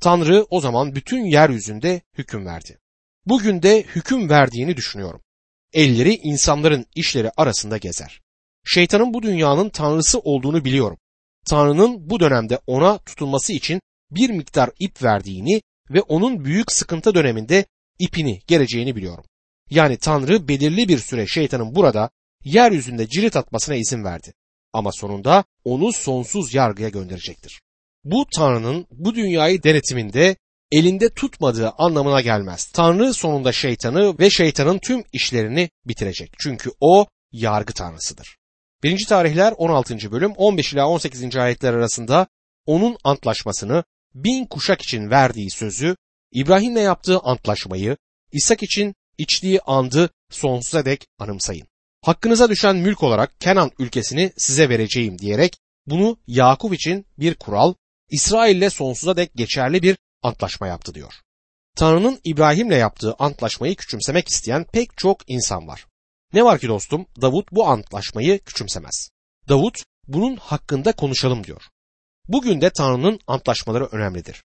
Tanrı 0.03 0.47
o 0.51 0.61
zaman 0.61 0.95
bütün 0.95 1.25
yeryüzünde 1.25 2.01
hüküm 2.19 2.47
verdi. 2.47 2.79
Bugün 3.27 3.63
de 3.63 3.83
hüküm 3.83 4.31
verdiğini 4.31 4.77
düşünüyorum. 4.77 5.23
Elleri 5.73 6.15
insanların 6.15 6.87
işleri 6.95 7.31
arasında 7.37 7.77
gezer. 7.77 8.21
Şeytanın 8.65 9.15
bu 9.15 9.23
dünyanın 9.23 9.69
tanrısı 9.69 10.19
olduğunu 10.19 10.65
biliyorum. 10.65 10.99
Tanrı'nın 11.47 12.11
bu 12.11 12.21
dönemde 12.21 12.59
ona 12.67 12.99
tutulması 12.99 13.53
için 13.53 13.81
bir 14.11 14.31
miktar 14.31 14.71
ip 14.79 15.03
verdiğini 15.03 15.63
ve 15.91 16.01
onun 16.01 16.45
büyük 16.45 16.73
sıkıntı 16.73 17.15
döneminde 17.15 17.65
ipini 17.99 18.41
geleceğini 18.47 18.97
biliyorum. 18.97 19.25
Yani 19.71 19.97
Tanrı 19.97 20.49
belirli 20.49 20.89
bir 20.89 20.99
süre 20.99 21.27
şeytanın 21.27 21.75
burada 21.75 22.11
yeryüzünde 22.45 23.09
cirit 23.09 23.37
atmasına 23.37 23.75
izin 23.75 24.05
verdi. 24.05 24.33
Ama 24.73 24.93
sonunda 24.93 25.45
onu 25.65 25.93
sonsuz 25.93 26.55
yargıya 26.55 26.89
gönderecektir. 26.89 27.61
Bu 28.05 28.27
Tanrı'nın 28.37 28.87
bu 28.91 29.15
dünyayı 29.15 29.63
denetiminde 29.63 30.37
elinde 30.73 31.15
tutmadığı 31.15 31.71
anlamına 31.71 32.21
gelmez. 32.21 32.67
Tanrı 32.73 33.15
sonunda 33.15 33.53
şeytanı 33.53 34.19
ve 34.19 34.31
şeytanın 34.31 34.79
tüm 34.79 35.05
işlerini 35.13 35.71
bitirecek. 35.87 36.33
Çünkü 36.39 36.71
o 36.81 37.07
yargı 37.33 37.73
tanrısıdır. 37.73 38.37
1. 38.83 39.07
tarihler 39.07 39.55
16. 39.57 40.13
bölüm 40.13 40.33
15 40.33 40.73
ila 40.73 40.89
18. 40.89 41.37
ayetler 41.37 41.75
arasında 41.75 42.27
onun 42.67 42.97
antlaşmasını 43.05 43.85
bin 44.15 44.47
kuşak 44.47 44.83
için 44.83 45.11
verdiği 45.11 45.51
sözü, 45.51 45.97
İbrahim'le 46.33 46.81
yaptığı 46.81 47.19
antlaşmayı, 47.19 47.97
İshak 48.33 48.63
için 48.63 48.95
içtiği 49.19 49.61
andı 49.61 50.11
sonsuza 50.31 50.85
dek 50.85 51.07
anımsayın. 51.19 51.70
Hakkınıza 52.03 52.51
düşen 52.51 52.77
mülk 52.77 53.03
olarak 53.03 53.41
Kenan 53.41 53.71
ülkesini 53.79 54.33
size 54.37 54.69
vereceğim 54.69 55.19
diyerek 55.19 55.57
Bunu 55.87 56.19
Yakup 56.27 56.75
için 56.75 57.07
bir 57.19 57.35
kural, 57.35 57.75
İsrail'le 58.11 58.71
sonsuza 58.71 59.17
dek 59.17 59.35
geçerli 59.35 59.83
bir 59.83 59.97
antlaşma 60.23 60.67
yaptı 60.67 60.95
diyor. 60.95 61.13
Tanrı'nın 61.77 62.21
İbrahim'le 62.25 62.79
yaptığı 62.79 63.15
antlaşmayı 63.19 63.77
küçümsemek 63.77 64.29
isteyen 64.29 64.65
pek 64.73 64.97
çok 64.97 65.31
insan 65.31 65.69
var. 65.69 65.87
Ne 66.33 66.45
var 66.45 66.59
ki 66.59 66.69
dostum 66.69 67.07
Davut 67.21 67.53
bu 67.53 67.67
antlaşmayı 67.67 68.39
küçümsemez. 68.39 69.11
Davut 69.49 69.79
bunun 70.09 70.37
hakkında 70.37 70.93
konuşalım 70.93 71.45
diyor. 71.45 71.63
Bugün 72.29 72.61
de 72.61 72.71
Tanrı'nın 72.71 73.21
antlaşmaları 73.27 73.87
önemlidir. 73.87 74.45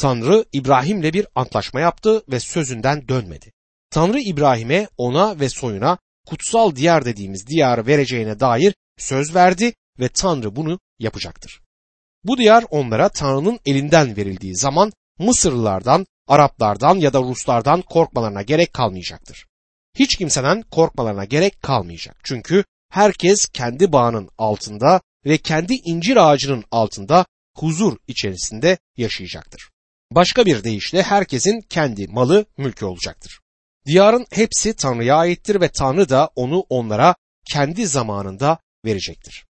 Tanrı 0.00 0.44
İbrahim'le 0.52 1.12
bir 1.12 1.26
antlaşma 1.34 1.80
yaptı 1.80 2.22
ve 2.28 2.40
sözünden 2.40 3.08
dönmedi. 3.08 3.52
Tanrı 3.90 4.20
İbrahim'e 4.20 4.88
ona 4.96 5.40
ve 5.40 5.48
soyuna 5.48 5.98
kutsal 6.26 6.76
diyar 6.76 7.04
dediğimiz 7.04 7.46
diyarı 7.46 7.86
vereceğine 7.86 8.40
dair 8.40 8.74
söz 8.98 9.34
verdi 9.34 9.74
ve 10.00 10.08
Tanrı 10.08 10.56
bunu 10.56 10.78
yapacaktır. 10.98 11.60
Bu 12.24 12.38
diyar 12.38 12.64
onlara 12.70 13.08
Tanrı'nın 13.08 13.58
elinden 13.66 14.16
verildiği 14.16 14.56
zaman 14.56 14.92
Mısırlılardan, 15.18 16.06
Araplardan 16.28 16.96
ya 16.96 17.12
da 17.12 17.20
Ruslardan 17.20 17.82
korkmalarına 17.82 18.42
gerek 18.42 18.72
kalmayacaktır. 18.72 19.46
Hiç 19.98 20.16
kimseden 20.16 20.62
korkmalarına 20.62 21.24
gerek 21.24 21.62
kalmayacak. 21.62 22.16
Çünkü 22.24 22.64
herkes 22.90 23.46
kendi 23.46 23.92
bağının 23.92 24.28
altında 24.38 25.00
ve 25.24 25.38
kendi 25.38 25.74
incir 25.74 26.16
ağacının 26.16 26.64
altında 26.70 27.26
huzur 27.56 27.96
içerisinde 28.08 28.78
yaşayacaktır. 28.96 29.70
Başka 30.12 30.46
bir 30.46 30.64
deyişle 30.64 31.02
herkesin 31.02 31.60
kendi 31.60 32.08
malı 32.08 32.46
mülkü 32.56 32.84
olacaktır. 32.84 33.40
Diyarın 33.86 34.26
hepsi 34.30 34.76
Tanrı'ya 34.76 35.16
aittir 35.16 35.60
ve 35.60 35.68
Tanrı 35.68 36.08
da 36.08 36.30
onu 36.36 36.64
onlara 36.68 37.14
kendi 37.50 37.86
zamanında 37.86 38.58
verecektir. 38.84 39.46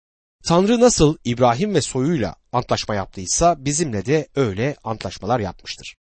Tanrı 0.46 0.80
nasıl 0.80 1.18
İbrahim 1.24 1.76
ve 1.76 1.82
soyuyla 1.82 2.36
antlaşma 2.52 2.96
yaptıysa 2.96 3.66
bizimle 3.66 4.06
de 4.06 4.28
öyle 4.36 4.76
antlaşmalar 4.84 5.40
yapmıştır. 5.40 5.96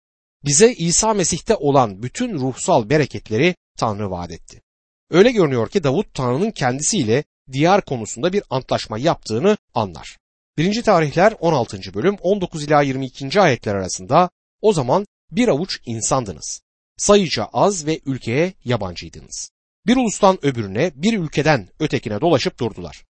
Bize 0.45 0.73
İsa 0.73 1.13
Mesih'te 1.13 1.55
olan 1.55 2.03
bütün 2.03 2.39
ruhsal 2.39 2.89
bereketleri 2.89 3.55
Tanrı 3.77 4.11
vaat 4.11 4.31
etti. 4.31 4.61
Öyle 5.09 5.31
görünüyor 5.31 5.69
ki 5.69 5.83
Davut 5.83 6.13
Tanrı'nın 6.13 6.51
kendisiyle 6.51 7.23
diyar 7.51 7.85
konusunda 7.85 8.33
bir 8.33 8.43
antlaşma 8.49 8.97
yaptığını 8.97 9.57
anlar. 9.73 10.17
1. 10.57 10.83
Tarihler 10.83 11.33
16. 11.39 11.93
bölüm 11.93 12.15
19 12.21 12.63
ila 12.63 12.81
22. 12.81 13.41
ayetler 13.41 13.75
arasında 13.75 14.29
o 14.61 14.73
zaman 14.73 15.05
bir 15.31 15.47
avuç 15.47 15.79
insandınız. 15.85 16.61
Sayıca 16.97 17.45
az 17.53 17.85
ve 17.85 17.99
ülkeye 18.05 18.53
yabancıydınız. 18.65 19.51
Bir 19.87 19.95
ulustan 19.95 20.45
öbürüne, 20.45 20.91
bir 20.95 21.19
ülkeden 21.19 21.69
ötekine 21.79 22.21
dolaşıp 22.21 22.59
durdular. 22.59 23.03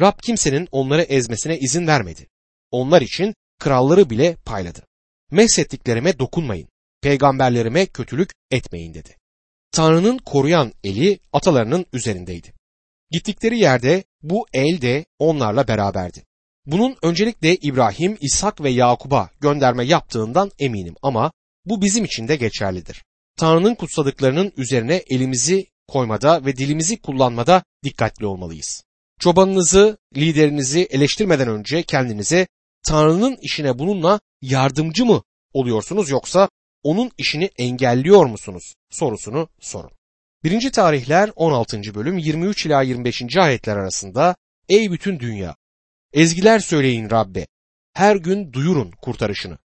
Rab 0.00 0.18
kimsenin 0.22 0.68
onları 0.72 1.02
ezmesine 1.02 1.58
izin 1.58 1.86
vermedi. 1.86 2.28
Onlar 2.70 3.02
için 3.02 3.34
kralları 3.58 4.10
bile 4.10 4.36
payladı. 4.44 4.86
Mehsettiklerime 5.30 6.18
dokunmayın, 6.18 6.68
peygamberlerime 7.02 7.86
kötülük 7.86 8.30
etmeyin 8.50 8.94
dedi. 8.94 9.16
Tanrı'nın 9.72 10.18
koruyan 10.18 10.72
eli 10.84 11.18
atalarının 11.32 11.86
üzerindeydi. 11.92 12.52
Gittikleri 13.10 13.58
yerde 13.58 14.04
bu 14.22 14.46
el 14.52 14.80
de 14.80 15.04
onlarla 15.18 15.68
beraberdi. 15.68 16.24
Bunun 16.66 16.96
öncelikle 17.02 17.56
İbrahim, 17.56 18.18
İshak 18.20 18.60
ve 18.60 18.70
Yakub'a 18.70 19.30
gönderme 19.40 19.84
yaptığından 19.84 20.50
eminim 20.58 20.94
ama 21.02 21.32
bu 21.64 21.82
bizim 21.82 22.04
için 22.04 22.28
de 22.28 22.36
geçerlidir. 22.36 23.04
Tanrı'nın 23.36 23.74
kutsadıklarının 23.74 24.52
üzerine 24.56 25.02
elimizi 25.10 25.66
koymada 25.88 26.44
ve 26.44 26.56
dilimizi 26.56 27.00
kullanmada 27.00 27.64
dikkatli 27.84 28.26
olmalıyız. 28.26 28.84
Çobanınızı, 29.20 29.98
liderinizi 30.16 30.88
eleştirmeden 30.90 31.48
önce 31.48 31.82
kendinize 31.82 32.46
Tanrı'nın 32.86 33.36
işine 33.42 33.78
bununla 33.78 34.20
yardımcı 34.42 35.06
mı 35.06 35.22
oluyorsunuz 35.52 36.10
yoksa 36.10 36.48
onun 36.82 37.10
işini 37.18 37.50
engelliyor 37.58 38.26
musunuz 38.26 38.74
sorusunu 38.90 39.48
sorun. 39.60 39.90
1. 40.44 40.72
tarihler 40.72 41.30
16. 41.36 41.94
bölüm 41.94 42.18
23 42.18 42.66
ila 42.66 42.82
25. 42.82 43.36
ayetler 43.36 43.76
arasında 43.76 44.36
Ey 44.68 44.90
bütün 44.92 45.20
dünya 45.20 45.56
ezgiler 46.12 46.58
söyleyin 46.58 47.10
Rabbe 47.10 47.46
her 47.94 48.16
gün 48.16 48.52
duyurun 48.52 48.90
kurtarışını 48.90 49.58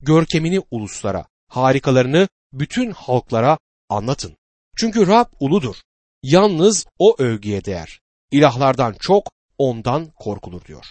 görkemini 0.00 0.60
uluslara 0.70 1.26
harikalarını 1.48 2.28
bütün 2.52 2.90
halklara 2.90 3.58
anlatın. 3.88 4.36
Çünkü 4.76 5.06
Rab 5.06 5.26
uludur. 5.40 5.76
Yalnız 6.22 6.86
o 6.98 7.16
övgüye 7.18 7.64
değer. 7.64 8.00
İlahlardan 8.30 8.94
çok 9.00 9.30
ondan 9.58 10.10
korkulur 10.10 10.64
diyor. 10.64 10.84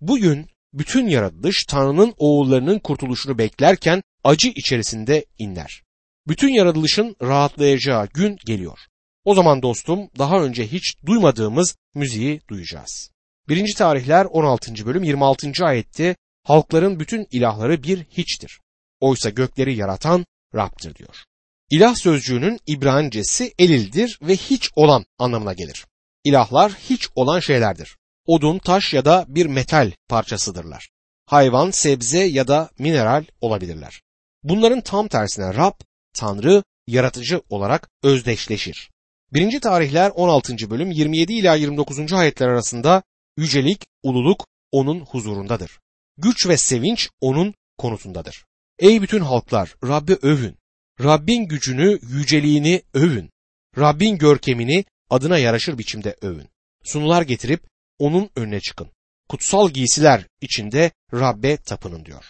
Bugün 0.00 0.46
bütün 0.72 1.08
yaratılış 1.08 1.64
Tanrı'nın 1.64 2.14
oğullarının 2.18 2.78
kurtuluşunu 2.78 3.38
beklerken 3.38 4.02
acı 4.24 4.48
içerisinde 4.48 5.24
inler. 5.38 5.82
Bütün 6.28 6.48
yaratılışın 6.48 7.16
rahatlayacağı 7.22 8.08
gün 8.08 8.38
geliyor. 8.46 8.78
O 9.24 9.34
zaman 9.34 9.62
dostum 9.62 10.10
daha 10.18 10.42
önce 10.42 10.66
hiç 10.66 10.94
duymadığımız 11.06 11.76
müziği 11.94 12.40
duyacağız. 12.48 13.10
1. 13.48 13.74
tarihler 13.74 14.24
16. 14.24 14.86
bölüm 14.86 15.04
26. 15.04 15.52
ayette 15.64 16.16
halkların 16.42 17.00
bütün 17.00 17.26
ilahları 17.30 17.82
bir 17.82 18.04
hiçtir. 18.04 18.60
Oysa 19.00 19.30
gökleri 19.30 19.74
yaratan 19.76 20.24
Rab'dır 20.54 20.94
diyor. 20.94 21.24
İlah 21.70 21.94
sözcüğünün 21.94 22.58
İbranicesi 22.66 23.54
elildir 23.58 24.18
ve 24.22 24.36
hiç 24.36 24.70
olan 24.76 25.04
anlamına 25.18 25.52
gelir. 25.52 25.86
İlahlar 26.24 26.72
hiç 26.72 27.08
olan 27.14 27.40
şeylerdir. 27.40 27.96
Odun, 28.26 28.58
taş 28.58 28.94
ya 28.94 29.04
da 29.04 29.24
bir 29.28 29.46
metal 29.46 29.92
parçasıdırlar. 30.08 30.88
Hayvan, 31.26 31.70
sebze 31.70 32.24
ya 32.24 32.48
da 32.48 32.70
mineral 32.78 33.24
olabilirler. 33.40 34.02
Bunların 34.42 34.80
tam 34.80 35.08
tersine 35.08 35.54
Rab, 35.54 35.80
Tanrı, 36.14 36.62
yaratıcı 36.86 37.42
olarak 37.50 37.88
özdeşleşir. 38.02 38.90
1. 39.32 39.60
tarihler 39.60 40.10
16. 40.14 40.70
bölüm 40.70 40.90
27 40.90 41.32
ila 41.32 41.54
29. 41.54 42.12
ayetler 42.12 42.48
arasında 42.48 43.02
yücelik, 43.36 43.86
ululuk 44.02 44.46
onun 44.72 45.00
huzurundadır. 45.00 45.80
Güç 46.16 46.48
ve 46.48 46.56
sevinç 46.56 47.10
onun 47.20 47.54
konutundadır. 47.78 48.44
Ey 48.78 49.02
bütün 49.02 49.20
halklar 49.20 49.76
Rabbi 49.84 50.18
övün. 50.22 50.56
Rabbin 51.02 51.48
gücünü, 51.48 51.98
yüceliğini 52.02 52.82
övün. 52.94 53.30
Rabbin 53.78 54.18
görkemini 54.18 54.84
adına 55.10 55.38
yaraşır 55.38 55.78
biçimde 55.78 56.16
övün. 56.22 56.48
Sunular 56.84 57.22
getirip 57.22 57.66
onun 57.98 58.30
önüne 58.36 58.60
çıkın. 58.60 58.88
Kutsal 59.28 59.70
giysiler 59.70 60.26
içinde 60.40 60.90
Rabbe 61.12 61.56
tapının 61.56 62.04
diyor. 62.04 62.24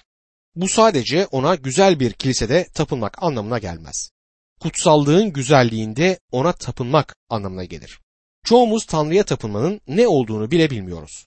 Bu 0.55 0.69
sadece 0.69 1.27
ona 1.27 1.55
güzel 1.55 2.01
bir 2.01 2.13
kilisede 2.13 2.67
tapınmak 2.75 3.23
anlamına 3.23 3.59
gelmez. 3.59 4.11
Kutsallığın 4.61 5.33
güzelliğinde 5.33 6.19
ona 6.33 6.53
tapınmak 6.53 7.15
anlamına 7.29 7.65
gelir. 7.65 8.01
Çoğumuz 8.45 8.87
Tanrı'ya 8.87 9.25
tapınmanın 9.25 9.81
ne 9.89 10.09
olduğunu 10.09 10.51
bile 10.51 10.71
bilmiyoruz. 10.71 11.27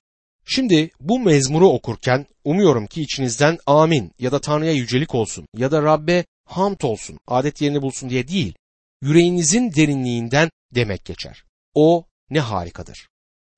Şimdi 0.50 0.90
bu 1.00 1.20
mezmuru 1.20 1.70
okurken 1.70 2.26
umuyorum 2.44 2.88
ki 2.88 3.02
içinizden 3.02 3.58
amin 3.66 4.12
ya 4.20 4.32
da 4.32 4.42
Tanrı'ya 4.42 4.72
yücelik 4.72 5.16
olsun 5.16 5.48
ya 5.58 5.72
da 5.72 5.84
Rabbe 5.84 6.26
hamd 6.46 6.82
olsun, 6.82 7.20
adet 7.28 7.62
yerini 7.62 7.82
bulsun 7.82 8.10
diye 8.10 8.28
değil, 8.28 8.54
yüreğinizin 9.02 9.72
derinliğinden 9.72 10.50
demek 10.76 11.06
geçer. 11.06 11.44
O 11.74 12.06
ne 12.30 12.40
harikadır. 12.40 13.08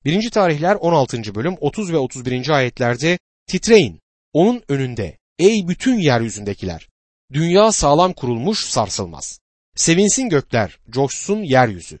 1. 0.04 0.30
tarihler 0.30 0.74
16. 0.74 1.34
bölüm 1.34 1.56
30 1.60 1.92
ve 1.92 1.98
31. 1.98 2.48
ayetlerde 2.48 3.18
titreyin, 3.46 4.00
onun 4.32 4.62
önünde, 4.68 5.18
ey 5.38 5.68
bütün 5.68 5.98
yeryüzündekiler, 5.98 6.88
dünya 7.32 7.72
sağlam 7.72 8.12
kurulmuş 8.12 8.58
sarsılmaz. 8.58 9.40
Sevinsin 9.76 10.28
gökler, 10.28 10.78
coşsun 10.90 11.42
yeryüzü. 11.42 11.98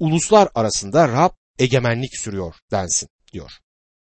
Uluslar 0.00 0.48
arasında 0.54 1.08
Rab 1.08 1.30
egemenlik 1.58 2.16
sürüyor 2.16 2.54
densin 2.70 3.08
diyor. 3.32 3.52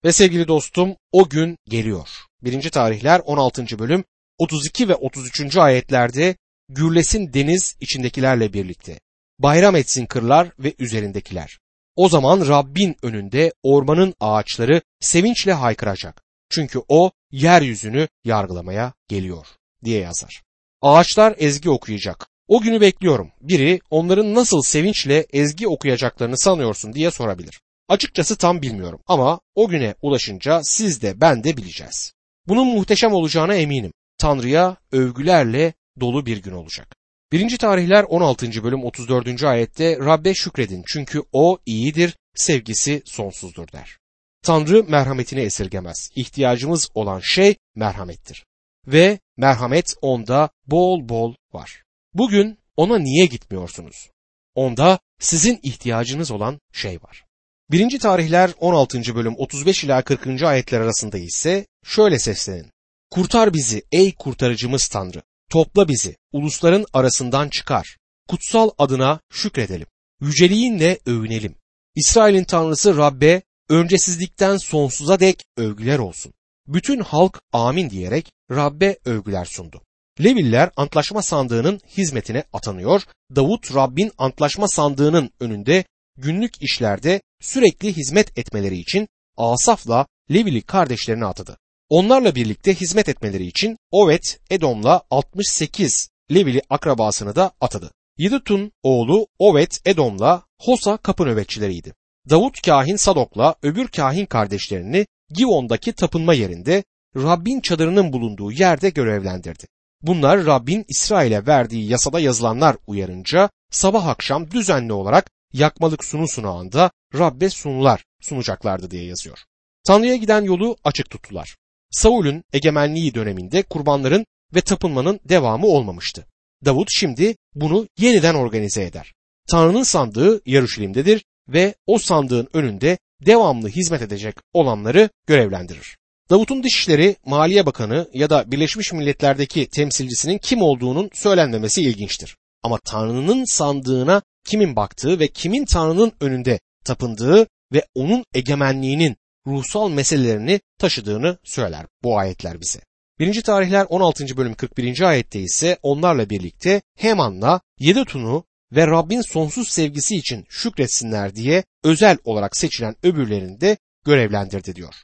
Ve 0.04 0.12
sevgili 0.12 0.48
dostum 0.48 0.96
o 1.12 1.28
gün 1.28 1.56
geliyor. 1.68 2.08
1. 2.42 2.70
tarihler 2.70 3.20
16. 3.24 3.78
bölüm 3.78 4.04
32 4.38 4.88
ve 4.88 4.94
33. 4.94 5.56
ayetlerde 5.56 6.36
gürlesin 6.68 7.32
deniz 7.32 7.76
içindekilerle 7.80 8.52
birlikte. 8.52 9.00
Bayram 9.38 9.76
etsin 9.76 10.06
kırlar 10.06 10.50
ve 10.58 10.74
üzerindekiler. 10.78 11.58
O 11.96 12.08
zaman 12.08 12.48
Rabbin 12.48 12.96
önünde 13.02 13.52
ormanın 13.62 14.14
ağaçları 14.20 14.82
sevinçle 15.00 15.52
haykıracak. 15.52 16.22
Çünkü 16.50 16.82
o 16.88 17.10
yeryüzünü 17.30 18.08
yargılamaya 18.24 18.92
geliyor 19.08 19.46
diye 19.84 20.00
yazar. 20.00 20.42
Ağaçlar 20.82 21.34
ezgi 21.38 21.70
okuyacak. 21.70 22.26
O 22.48 22.60
günü 22.60 22.80
bekliyorum. 22.80 23.30
Biri 23.40 23.80
onların 23.90 24.34
nasıl 24.34 24.62
sevinçle 24.62 25.26
ezgi 25.32 25.68
okuyacaklarını 25.68 26.38
sanıyorsun 26.38 26.92
diye 26.92 27.10
sorabilir. 27.10 27.60
Açıkçası 27.88 28.36
tam 28.36 28.62
bilmiyorum 28.62 29.00
ama 29.06 29.40
o 29.54 29.68
güne 29.68 29.94
ulaşınca 30.02 30.60
siz 30.62 31.02
de 31.02 31.20
ben 31.20 31.44
de 31.44 31.56
bileceğiz. 31.56 32.12
Bunun 32.46 32.66
muhteşem 32.66 33.12
olacağına 33.12 33.54
eminim. 33.54 33.92
Tanrı'ya 34.18 34.76
övgülerle 34.92 35.74
dolu 36.00 36.26
bir 36.26 36.36
gün 36.36 36.52
olacak. 36.52 36.96
1. 37.32 37.58
tarihler 37.58 38.04
16. 38.04 38.64
bölüm 38.64 38.84
34. 38.84 39.44
ayette 39.44 39.96
Rabbe 39.98 40.34
şükredin 40.34 40.82
çünkü 40.86 41.22
o 41.32 41.58
iyidir, 41.66 42.16
sevgisi 42.34 43.02
sonsuzdur 43.04 43.68
der. 43.72 43.98
Tanrı 44.42 44.84
merhametini 44.84 45.40
esirgemez. 45.40 46.10
İhtiyacımız 46.16 46.88
olan 46.94 47.20
şey 47.24 47.56
merhamettir. 47.74 48.46
Ve 48.86 49.18
merhamet 49.36 49.94
onda 50.02 50.50
bol 50.66 51.08
bol 51.08 51.34
var. 51.52 51.82
Bugün 52.14 52.58
ona 52.76 52.98
niye 52.98 53.26
gitmiyorsunuz? 53.26 54.10
Onda 54.54 54.98
sizin 55.20 55.60
ihtiyacınız 55.62 56.30
olan 56.30 56.60
şey 56.72 57.02
var. 57.02 57.25
Birinci 57.70 57.98
tarihler 57.98 58.50
16. 58.60 59.14
bölüm 59.14 59.34
35 59.36 59.84
ila 59.84 60.02
40. 60.02 60.42
ayetler 60.42 60.80
arasında 60.80 61.18
ise 61.18 61.66
şöyle 61.84 62.18
seslenin. 62.18 62.70
Kurtar 63.10 63.54
bizi 63.54 63.82
ey 63.92 64.14
kurtarıcımız 64.14 64.88
Tanrı. 64.88 65.22
Topla 65.50 65.88
bizi, 65.88 66.16
ulusların 66.32 66.86
arasından 66.92 67.48
çıkar. 67.48 67.96
Kutsal 68.28 68.70
adına 68.78 69.20
şükredelim. 69.32 69.86
Yüceliğinle 70.20 70.98
övünelim. 71.06 71.54
İsrail'in 71.94 72.44
Tanrısı 72.44 72.96
Rabbe 72.96 73.42
öncesizlikten 73.68 74.56
sonsuza 74.56 75.20
dek 75.20 75.44
övgüler 75.56 75.98
olsun. 75.98 76.32
Bütün 76.66 77.00
halk 77.00 77.40
amin 77.52 77.90
diyerek 77.90 78.32
Rabbe 78.50 78.98
övgüler 79.04 79.44
sundu. 79.44 79.82
Leviller 80.24 80.70
antlaşma 80.76 81.22
sandığının 81.22 81.80
hizmetine 81.96 82.44
atanıyor. 82.52 83.02
Davut 83.36 83.74
Rabbin 83.74 84.12
antlaşma 84.18 84.68
sandığının 84.68 85.30
önünde 85.40 85.84
günlük 86.16 86.62
işlerde 86.62 87.20
sürekli 87.40 87.96
hizmet 87.96 88.38
etmeleri 88.38 88.78
için 88.78 89.08
Asaf'la 89.36 90.06
Levili 90.30 90.62
kardeşlerini 90.62 91.24
atadı. 91.24 91.58
Onlarla 91.88 92.34
birlikte 92.34 92.74
hizmet 92.74 93.08
etmeleri 93.08 93.46
için 93.46 93.76
Ovet 93.90 94.40
Edom'la 94.50 95.02
68 95.10 96.08
Levili 96.34 96.62
akrabasını 96.70 97.36
da 97.36 97.52
atadı. 97.60 97.90
Yidutun 98.18 98.72
oğlu 98.82 99.26
Ovet 99.38 99.80
Edom'la 99.84 100.42
Hosa 100.60 100.96
kapı 100.96 101.24
nöbetçileriydi. 101.24 101.94
Davut 102.30 102.62
kahin 102.62 102.96
Sadok'la 102.96 103.54
öbür 103.62 103.88
kahin 103.88 104.26
kardeşlerini 104.26 105.06
Givon'daki 105.30 105.92
tapınma 105.92 106.34
yerinde 106.34 106.84
Rabbin 107.16 107.60
çadırının 107.60 108.12
bulunduğu 108.12 108.52
yerde 108.52 108.90
görevlendirdi. 108.90 109.66
Bunlar 110.02 110.46
Rabbin 110.46 110.84
İsrail'e 110.88 111.46
verdiği 111.46 111.88
yasada 111.88 112.20
yazılanlar 112.20 112.76
uyarınca 112.86 113.50
sabah 113.70 114.06
akşam 114.06 114.50
düzenli 114.50 114.92
olarak 114.92 115.30
yakmalık 115.52 116.04
sunu 116.04 116.28
sunağında 116.28 116.90
Rabbe 117.14 117.50
sunular 117.50 118.04
sunacaklardı 118.20 118.90
diye 118.90 119.04
yazıyor. 119.04 119.38
Tanrı'ya 119.86 120.16
giden 120.16 120.42
yolu 120.42 120.76
açık 120.84 121.10
tuttular. 121.10 121.56
Saul'ün 121.90 122.44
egemenliği 122.52 123.14
döneminde 123.14 123.62
kurbanların 123.62 124.26
ve 124.54 124.60
tapınmanın 124.60 125.20
devamı 125.24 125.66
olmamıştı. 125.66 126.26
Davut 126.64 126.88
şimdi 126.90 127.36
bunu 127.54 127.88
yeniden 127.98 128.34
organize 128.34 128.84
eder. 128.84 129.14
Tanrı'nın 129.50 129.82
sandığı 129.82 130.40
Yaruşilim'dedir 130.46 131.24
ve 131.48 131.74
o 131.86 131.98
sandığın 131.98 132.48
önünde 132.52 132.98
devamlı 133.26 133.68
hizmet 133.68 134.02
edecek 134.02 134.36
olanları 134.52 135.08
görevlendirir. 135.26 135.96
Davut'un 136.30 136.62
Dışişleri, 136.62 137.16
Maliye 137.26 137.66
Bakanı 137.66 138.10
ya 138.12 138.30
da 138.30 138.52
Birleşmiş 138.52 138.92
Milletler'deki 138.92 139.68
temsilcisinin 139.68 140.38
kim 140.38 140.62
olduğunun 140.62 141.10
söylenmemesi 141.12 141.82
ilginçtir. 141.82 142.36
Ama 142.62 142.78
Tanrı'nın 142.84 143.44
sandığına 143.44 144.22
kimin 144.44 144.76
baktığı 144.76 145.18
ve 145.18 145.28
kimin 145.28 145.64
Tanrı'nın 145.64 146.12
önünde 146.20 146.60
tapındığı 146.84 147.46
ve 147.72 147.86
onun 147.94 148.24
egemenliğinin 148.34 149.16
ruhsal 149.46 149.90
meselelerini 149.90 150.60
taşıdığını 150.78 151.38
söyler 151.44 151.86
bu 152.02 152.18
ayetler 152.18 152.60
bize. 152.60 152.80
1. 153.18 153.42
tarihler 153.42 153.86
16. 153.88 154.36
bölüm 154.36 154.54
41. 154.54 155.00
ayette 155.00 155.40
ise 155.40 155.78
onlarla 155.82 156.30
birlikte 156.30 156.82
Heman'la 156.96 157.60
Yedutun'u 157.78 158.44
ve 158.72 158.86
Rabbin 158.86 159.20
sonsuz 159.20 159.68
sevgisi 159.68 160.16
için 160.16 160.44
şükretsinler 160.48 161.34
diye 161.34 161.64
özel 161.84 162.18
olarak 162.24 162.56
seçilen 162.56 162.96
öbürlerini 163.02 163.60
de 163.60 163.76
görevlendirdi 164.04 164.76
diyor. 164.76 164.94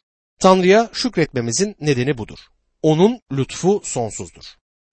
Tanrı'ya 0.41 0.91
şükretmemizin 0.93 1.77
nedeni 1.81 2.19
budur. 2.19 2.38
Onun 2.83 3.21
lütfu 3.33 3.81
sonsuzdur. 3.85 4.45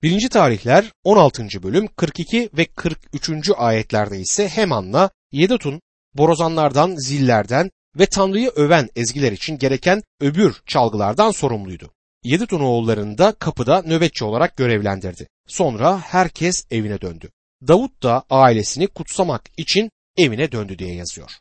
1. 0.04 0.30
tarihler 0.30 0.92
16. 1.04 1.64
bölüm 1.64 1.88
42 1.88 2.50
ve 2.58 2.66
43. 2.66 3.52
ayetlerde 3.58 4.20
ise 4.20 4.48
Heman'la 4.48 5.10
Yedutun 5.32 5.82
borazanlardan, 6.14 6.96
zillerden 6.96 7.72
ve 8.00 8.06
Tanrı'yı 8.06 8.50
öven 8.50 8.90
ezgiler 8.96 9.32
için 9.32 9.58
gereken 9.58 10.02
öbür 10.22 10.62
çalgılardan 10.66 11.32
sorumluydu. 11.32 11.92
Yedutun 12.24 12.60
oğullarını 12.60 13.18
da 13.18 13.32
kapıda 13.32 13.82
nöbetçi 13.82 14.26
olarak 14.26 14.58
görevlendirdi. 14.58 15.28
Sonra 15.48 16.00
herkes 16.00 16.66
evine 16.72 17.02
döndü. 17.02 17.30
Davut 17.68 18.04
da 18.04 18.24
ailesini 18.30 18.88
kutsamak 18.88 19.50
için 19.58 19.92
evine 20.18 20.52
döndü 20.52 20.80
diye 20.80 20.96
yazıyor. 20.96 21.32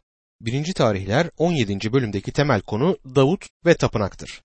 1. 0.40 0.73
tarihler 0.73 1.31
17. 1.37 1.92
bölümdeki 1.92 2.33
temel 2.33 2.61
konu 2.61 2.99
Davut 3.14 3.47
ve 3.66 3.75
tapınaktır. 3.75 4.42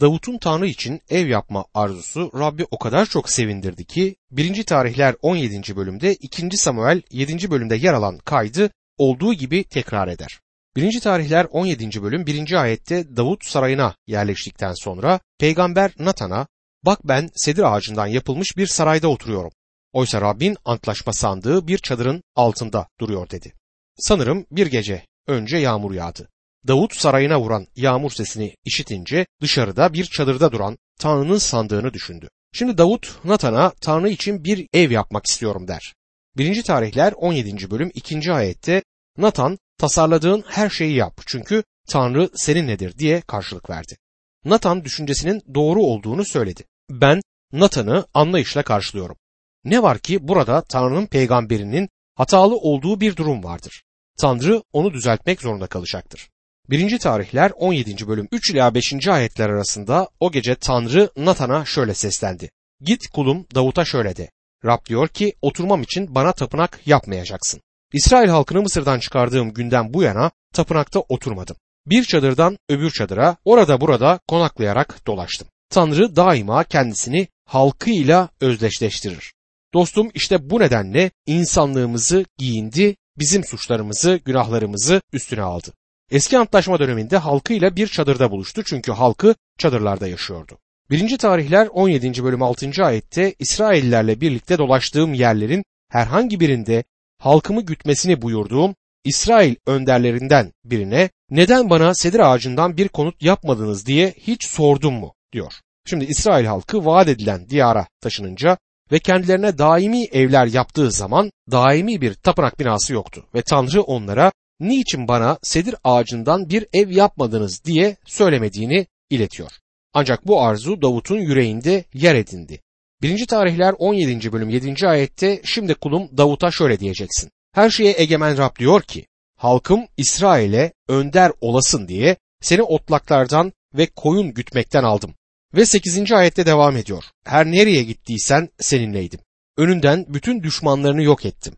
Davut'un 0.00 0.38
Tanrı 0.38 0.66
için 0.66 1.00
ev 1.10 1.26
yapma 1.26 1.64
arzusu 1.74 2.30
Rabbi 2.38 2.66
o 2.70 2.78
kadar 2.78 3.06
çok 3.06 3.30
sevindirdi 3.30 3.84
ki 3.84 4.16
1. 4.30 4.64
tarihler 4.64 5.16
17. 5.22 5.76
bölümde 5.76 6.14
2. 6.14 6.56
Samuel 6.56 7.02
7. 7.10 7.50
bölümde 7.50 7.76
yer 7.76 7.92
alan 7.92 8.18
kaydı 8.18 8.70
olduğu 8.98 9.34
gibi 9.34 9.64
tekrar 9.64 10.08
eder. 10.08 10.40
1. 10.76 11.00
tarihler 11.00 11.46
17. 11.50 12.02
bölüm 12.02 12.26
1. 12.26 12.52
ayette 12.62 13.16
Davut 13.16 13.44
sarayına 13.44 13.94
yerleştikten 14.06 14.72
sonra 14.72 15.20
peygamber 15.38 15.92
Natan'a 15.98 16.46
bak 16.82 16.98
ben 17.04 17.30
sedir 17.34 17.74
ağacından 17.74 18.06
yapılmış 18.06 18.56
bir 18.56 18.66
sarayda 18.66 19.08
oturuyorum. 19.08 19.50
Oysa 19.92 20.20
Rabbin 20.20 20.56
antlaşma 20.64 21.12
sandığı 21.12 21.66
bir 21.68 21.78
çadırın 21.78 22.22
altında 22.36 22.88
duruyor 23.00 23.30
dedi. 23.30 23.52
Sanırım 23.96 24.46
bir 24.50 24.66
gece 24.66 25.06
önce 25.26 25.56
yağmur 25.56 25.94
yağdı. 25.94 26.31
Davut 26.68 26.96
sarayına 26.96 27.40
vuran 27.40 27.66
yağmur 27.76 28.10
sesini 28.10 28.56
işitince 28.64 29.26
dışarıda 29.40 29.92
bir 29.92 30.04
çadırda 30.04 30.52
duran 30.52 30.78
Tanrı'nın 30.98 31.38
sandığını 31.38 31.92
düşündü. 31.92 32.28
Şimdi 32.52 32.78
Davut 32.78 33.24
Natan'a 33.24 33.72
Tanrı 33.80 34.08
için 34.08 34.44
bir 34.44 34.68
ev 34.72 34.90
yapmak 34.90 35.26
istiyorum 35.26 35.68
der. 35.68 35.94
1. 36.36 36.62
tarihler 36.62 37.12
17. 37.16 37.70
bölüm 37.70 37.90
2. 37.94 38.32
ayette 38.32 38.82
Natan 39.18 39.58
tasarladığın 39.78 40.44
her 40.46 40.70
şeyi 40.70 40.94
yap 40.94 41.20
çünkü 41.26 41.62
Tanrı 41.88 42.30
seninledir 42.34 42.98
diye 42.98 43.20
karşılık 43.20 43.70
verdi. 43.70 43.96
Natan 44.44 44.84
düşüncesinin 44.84 45.42
doğru 45.54 45.82
olduğunu 45.82 46.24
söyledi. 46.24 46.64
Ben 46.90 47.20
Natan'ı 47.52 48.06
anlayışla 48.14 48.62
karşılıyorum. 48.62 49.16
Ne 49.64 49.82
var 49.82 49.98
ki 49.98 50.28
burada 50.28 50.62
Tanrı'nın 50.62 51.06
peygamberinin 51.06 51.88
hatalı 52.14 52.56
olduğu 52.56 53.00
bir 53.00 53.16
durum 53.16 53.44
vardır. 53.44 53.82
Tanrı 54.20 54.62
onu 54.72 54.92
düzeltmek 54.92 55.40
zorunda 55.40 55.66
kalacaktır. 55.66 56.31
1. 56.70 56.98
tarihler 56.98 57.52
17. 57.56 58.08
bölüm 58.08 58.28
3 58.32 58.50
ila 58.50 58.74
5. 58.74 59.08
ayetler 59.08 59.48
arasında 59.48 60.08
o 60.20 60.32
gece 60.32 60.54
Tanrı 60.54 61.10
Natan'a 61.16 61.64
şöyle 61.64 61.94
seslendi. 61.94 62.50
Git 62.80 63.06
kulum 63.06 63.46
Davut'a 63.54 63.84
şöyle 63.84 64.16
de. 64.16 64.30
Rab 64.64 64.86
diyor 64.86 65.08
ki 65.08 65.34
oturmam 65.42 65.82
için 65.82 66.14
bana 66.14 66.32
tapınak 66.32 66.80
yapmayacaksın. 66.86 67.60
İsrail 67.92 68.28
halkını 68.28 68.62
Mısır'dan 68.62 68.98
çıkardığım 68.98 69.54
günden 69.54 69.94
bu 69.94 70.02
yana 70.02 70.30
tapınakta 70.54 71.00
oturmadım. 71.00 71.56
Bir 71.86 72.04
çadırdan 72.04 72.58
öbür 72.68 72.90
çadıra 72.90 73.36
orada 73.44 73.80
burada 73.80 74.20
konaklayarak 74.28 75.06
dolaştım. 75.06 75.48
Tanrı 75.70 76.16
daima 76.16 76.64
kendisini 76.64 77.28
halkıyla 77.44 78.28
özdeşleştirir. 78.40 79.32
Dostum 79.74 80.10
işte 80.14 80.50
bu 80.50 80.60
nedenle 80.60 81.10
insanlığımızı 81.26 82.24
giyindi, 82.38 82.96
bizim 83.18 83.44
suçlarımızı, 83.44 84.20
günahlarımızı 84.24 85.00
üstüne 85.12 85.42
aldı. 85.42 85.72
Eski 86.12 86.38
antlaşma 86.38 86.78
döneminde 86.78 87.16
halkıyla 87.16 87.76
bir 87.76 87.86
çadırda 87.86 88.30
buluştu 88.30 88.62
çünkü 88.64 88.92
halkı 88.92 89.34
çadırlarda 89.58 90.06
yaşıyordu. 90.06 90.58
1. 90.90 91.18
tarihler 91.18 91.66
17. 91.72 92.24
bölüm 92.24 92.42
6. 92.42 92.84
ayette 92.84 93.34
İsraillerle 93.38 94.20
birlikte 94.20 94.58
dolaştığım 94.58 95.14
yerlerin 95.14 95.64
herhangi 95.88 96.40
birinde 96.40 96.84
halkımı 97.18 97.62
gütmesini 97.62 98.22
buyurduğum 98.22 98.74
İsrail 99.04 99.54
önderlerinden 99.66 100.52
birine 100.64 101.10
neden 101.30 101.70
bana 101.70 101.94
sedir 101.94 102.20
ağacından 102.20 102.76
bir 102.76 102.88
konut 102.88 103.22
yapmadınız 103.22 103.86
diye 103.86 104.14
hiç 104.18 104.44
sordum 104.46 104.94
mu 104.94 105.14
diyor. 105.32 105.52
Şimdi 105.86 106.04
İsrail 106.04 106.46
halkı 106.46 106.84
vaat 106.84 107.08
edilen 107.08 107.48
diyara 107.48 107.86
taşınınca 108.00 108.58
ve 108.92 108.98
kendilerine 108.98 109.58
daimi 109.58 110.04
evler 110.04 110.46
yaptığı 110.46 110.90
zaman 110.90 111.30
daimi 111.50 112.00
bir 112.00 112.14
tapınak 112.14 112.58
binası 112.58 112.92
yoktu 112.92 113.24
ve 113.34 113.42
Tanrı 113.42 113.82
onlara 113.82 114.32
niçin 114.62 115.08
bana 115.08 115.38
sedir 115.42 115.74
ağacından 115.84 116.48
bir 116.48 116.66
ev 116.72 116.90
yapmadınız 116.90 117.64
diye 117.64 117.96
söylemediğini 118.06 118.86
iletiyor. 119.10 119.50
Ancak 119.94 120.26
bu 120.26 120.42
arzu 120.42 120.82
Davut'un 120.82 121.18
yüreğinde 121.18 121.84
yer 121.94 122.14
edindi. 122.14 122.60
1. 123.02 123.26
tarihler 123.26 123.74
17. 123.78 124.32
bölüm 124.32 124.50
7. 124.50 124.88
ayette 124.88 125.40
şimdi 125.44 125.74
kulum 125.74 126.08
Davut'a 126.16 126.50
şöyle 126.50 126.80
diyeceksin. 126.80 127.30
Her 127.52 127.70
şeye 127.70 127.94
egemen 127.98 128.38
Rab 128.38 128.58
diyor 128.58 128.82
ki 128.82 129.06
halkım 129.36 129.86
İsrail'e 129.96 130.72
önder 130.88 131.32
olasın 131.40 131.88
diye 131.88 132.16
seni 132.40 132.62
otlaklardan 132.62 133.52
ve 133.74 133.86
koyun 133.86 134.34
gütmekten 134.34 134.84
aldım. 134.84 135.14
Ve 135.54 135.66
8. 135.66 136.12
ayette 136.12 136.46
devam 136.46 136.76
ediyor. 136.76 137.04
Her 137.24 137.46
nereye 137.46 137.82
gittiysen 137.82 138.48
seninleydim. 138.60 139.20
Önünden 139.56 140.06
bütün 140.08 140.42
düşmanlarını 140.42 141.02
yok 141.02 141.26
ettim. 141.26 141.54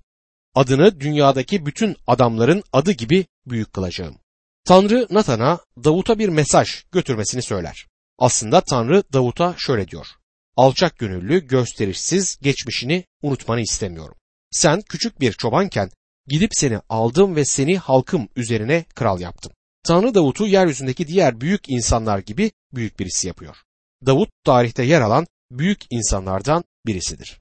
Adını 0.55 1.01
dünyadaki 1.01 1.67
bütün 1.67 1.97
adamların 2.07 2.63
adı 2.73 2.93
gibi 2.93 3.27
büyük 3.47 3.73
kılacağım. 3.73 4.17
Tanrı 4.65 5.07
Natan'a 5.11 5.59
Davut'a 5.85 6.19
bir 6.19 6.29
mesaj 6.29 6.85
götürmesini 6.93 7.43
söyler. 7.43 7.87
Aslında 8.19 8.61
Tanrı 8.61 9.03
Davut'a 9.13 9.55
şöyle 9.59 9.89
diyor. 9.89 10.07
Alçak 10.57 10.99
gönüllü, 10.99 11.47
gösterişsiz 11.47 12.39
geçmişini 12.43 13.05
unutmanı 13.23 13.61
istemiyorum. 13.61 14.17
Sen 14.51 14.81
küçük 14.81 15.21
bir 15.21 15.33
çobanken 15.33 15.91
gidip 16.29 16.51
seni 16.55 16.81
aldım 16.89 17.37
ve 17.37 17.45
seni 17.45 17.79
halkım 17.79 18.29
üzerine 18.37 18.85
kral 18.95 19.21
yaptım. 19.21 19.53
Tanrı 19.83 20.15
Davut'u 20.15 20.47
yeryüzündeki 20.47 21.09
diğer 21.09 21.41
büyük 21.41 21.69
insanlar 21.69 22.19
gibi 22.19 22.53
büyük 22.73 22.99
birisi 22.99 23.27
yapıyor. 23.27 23.57
Davut 24.07 24.29
tarihte 24.45 24.83
yer 24.83 25.01
alan 25.01 25.27
büyük 25.51 25.81
insanlardan 25.91 26.65
birisidir. 26.87 27.41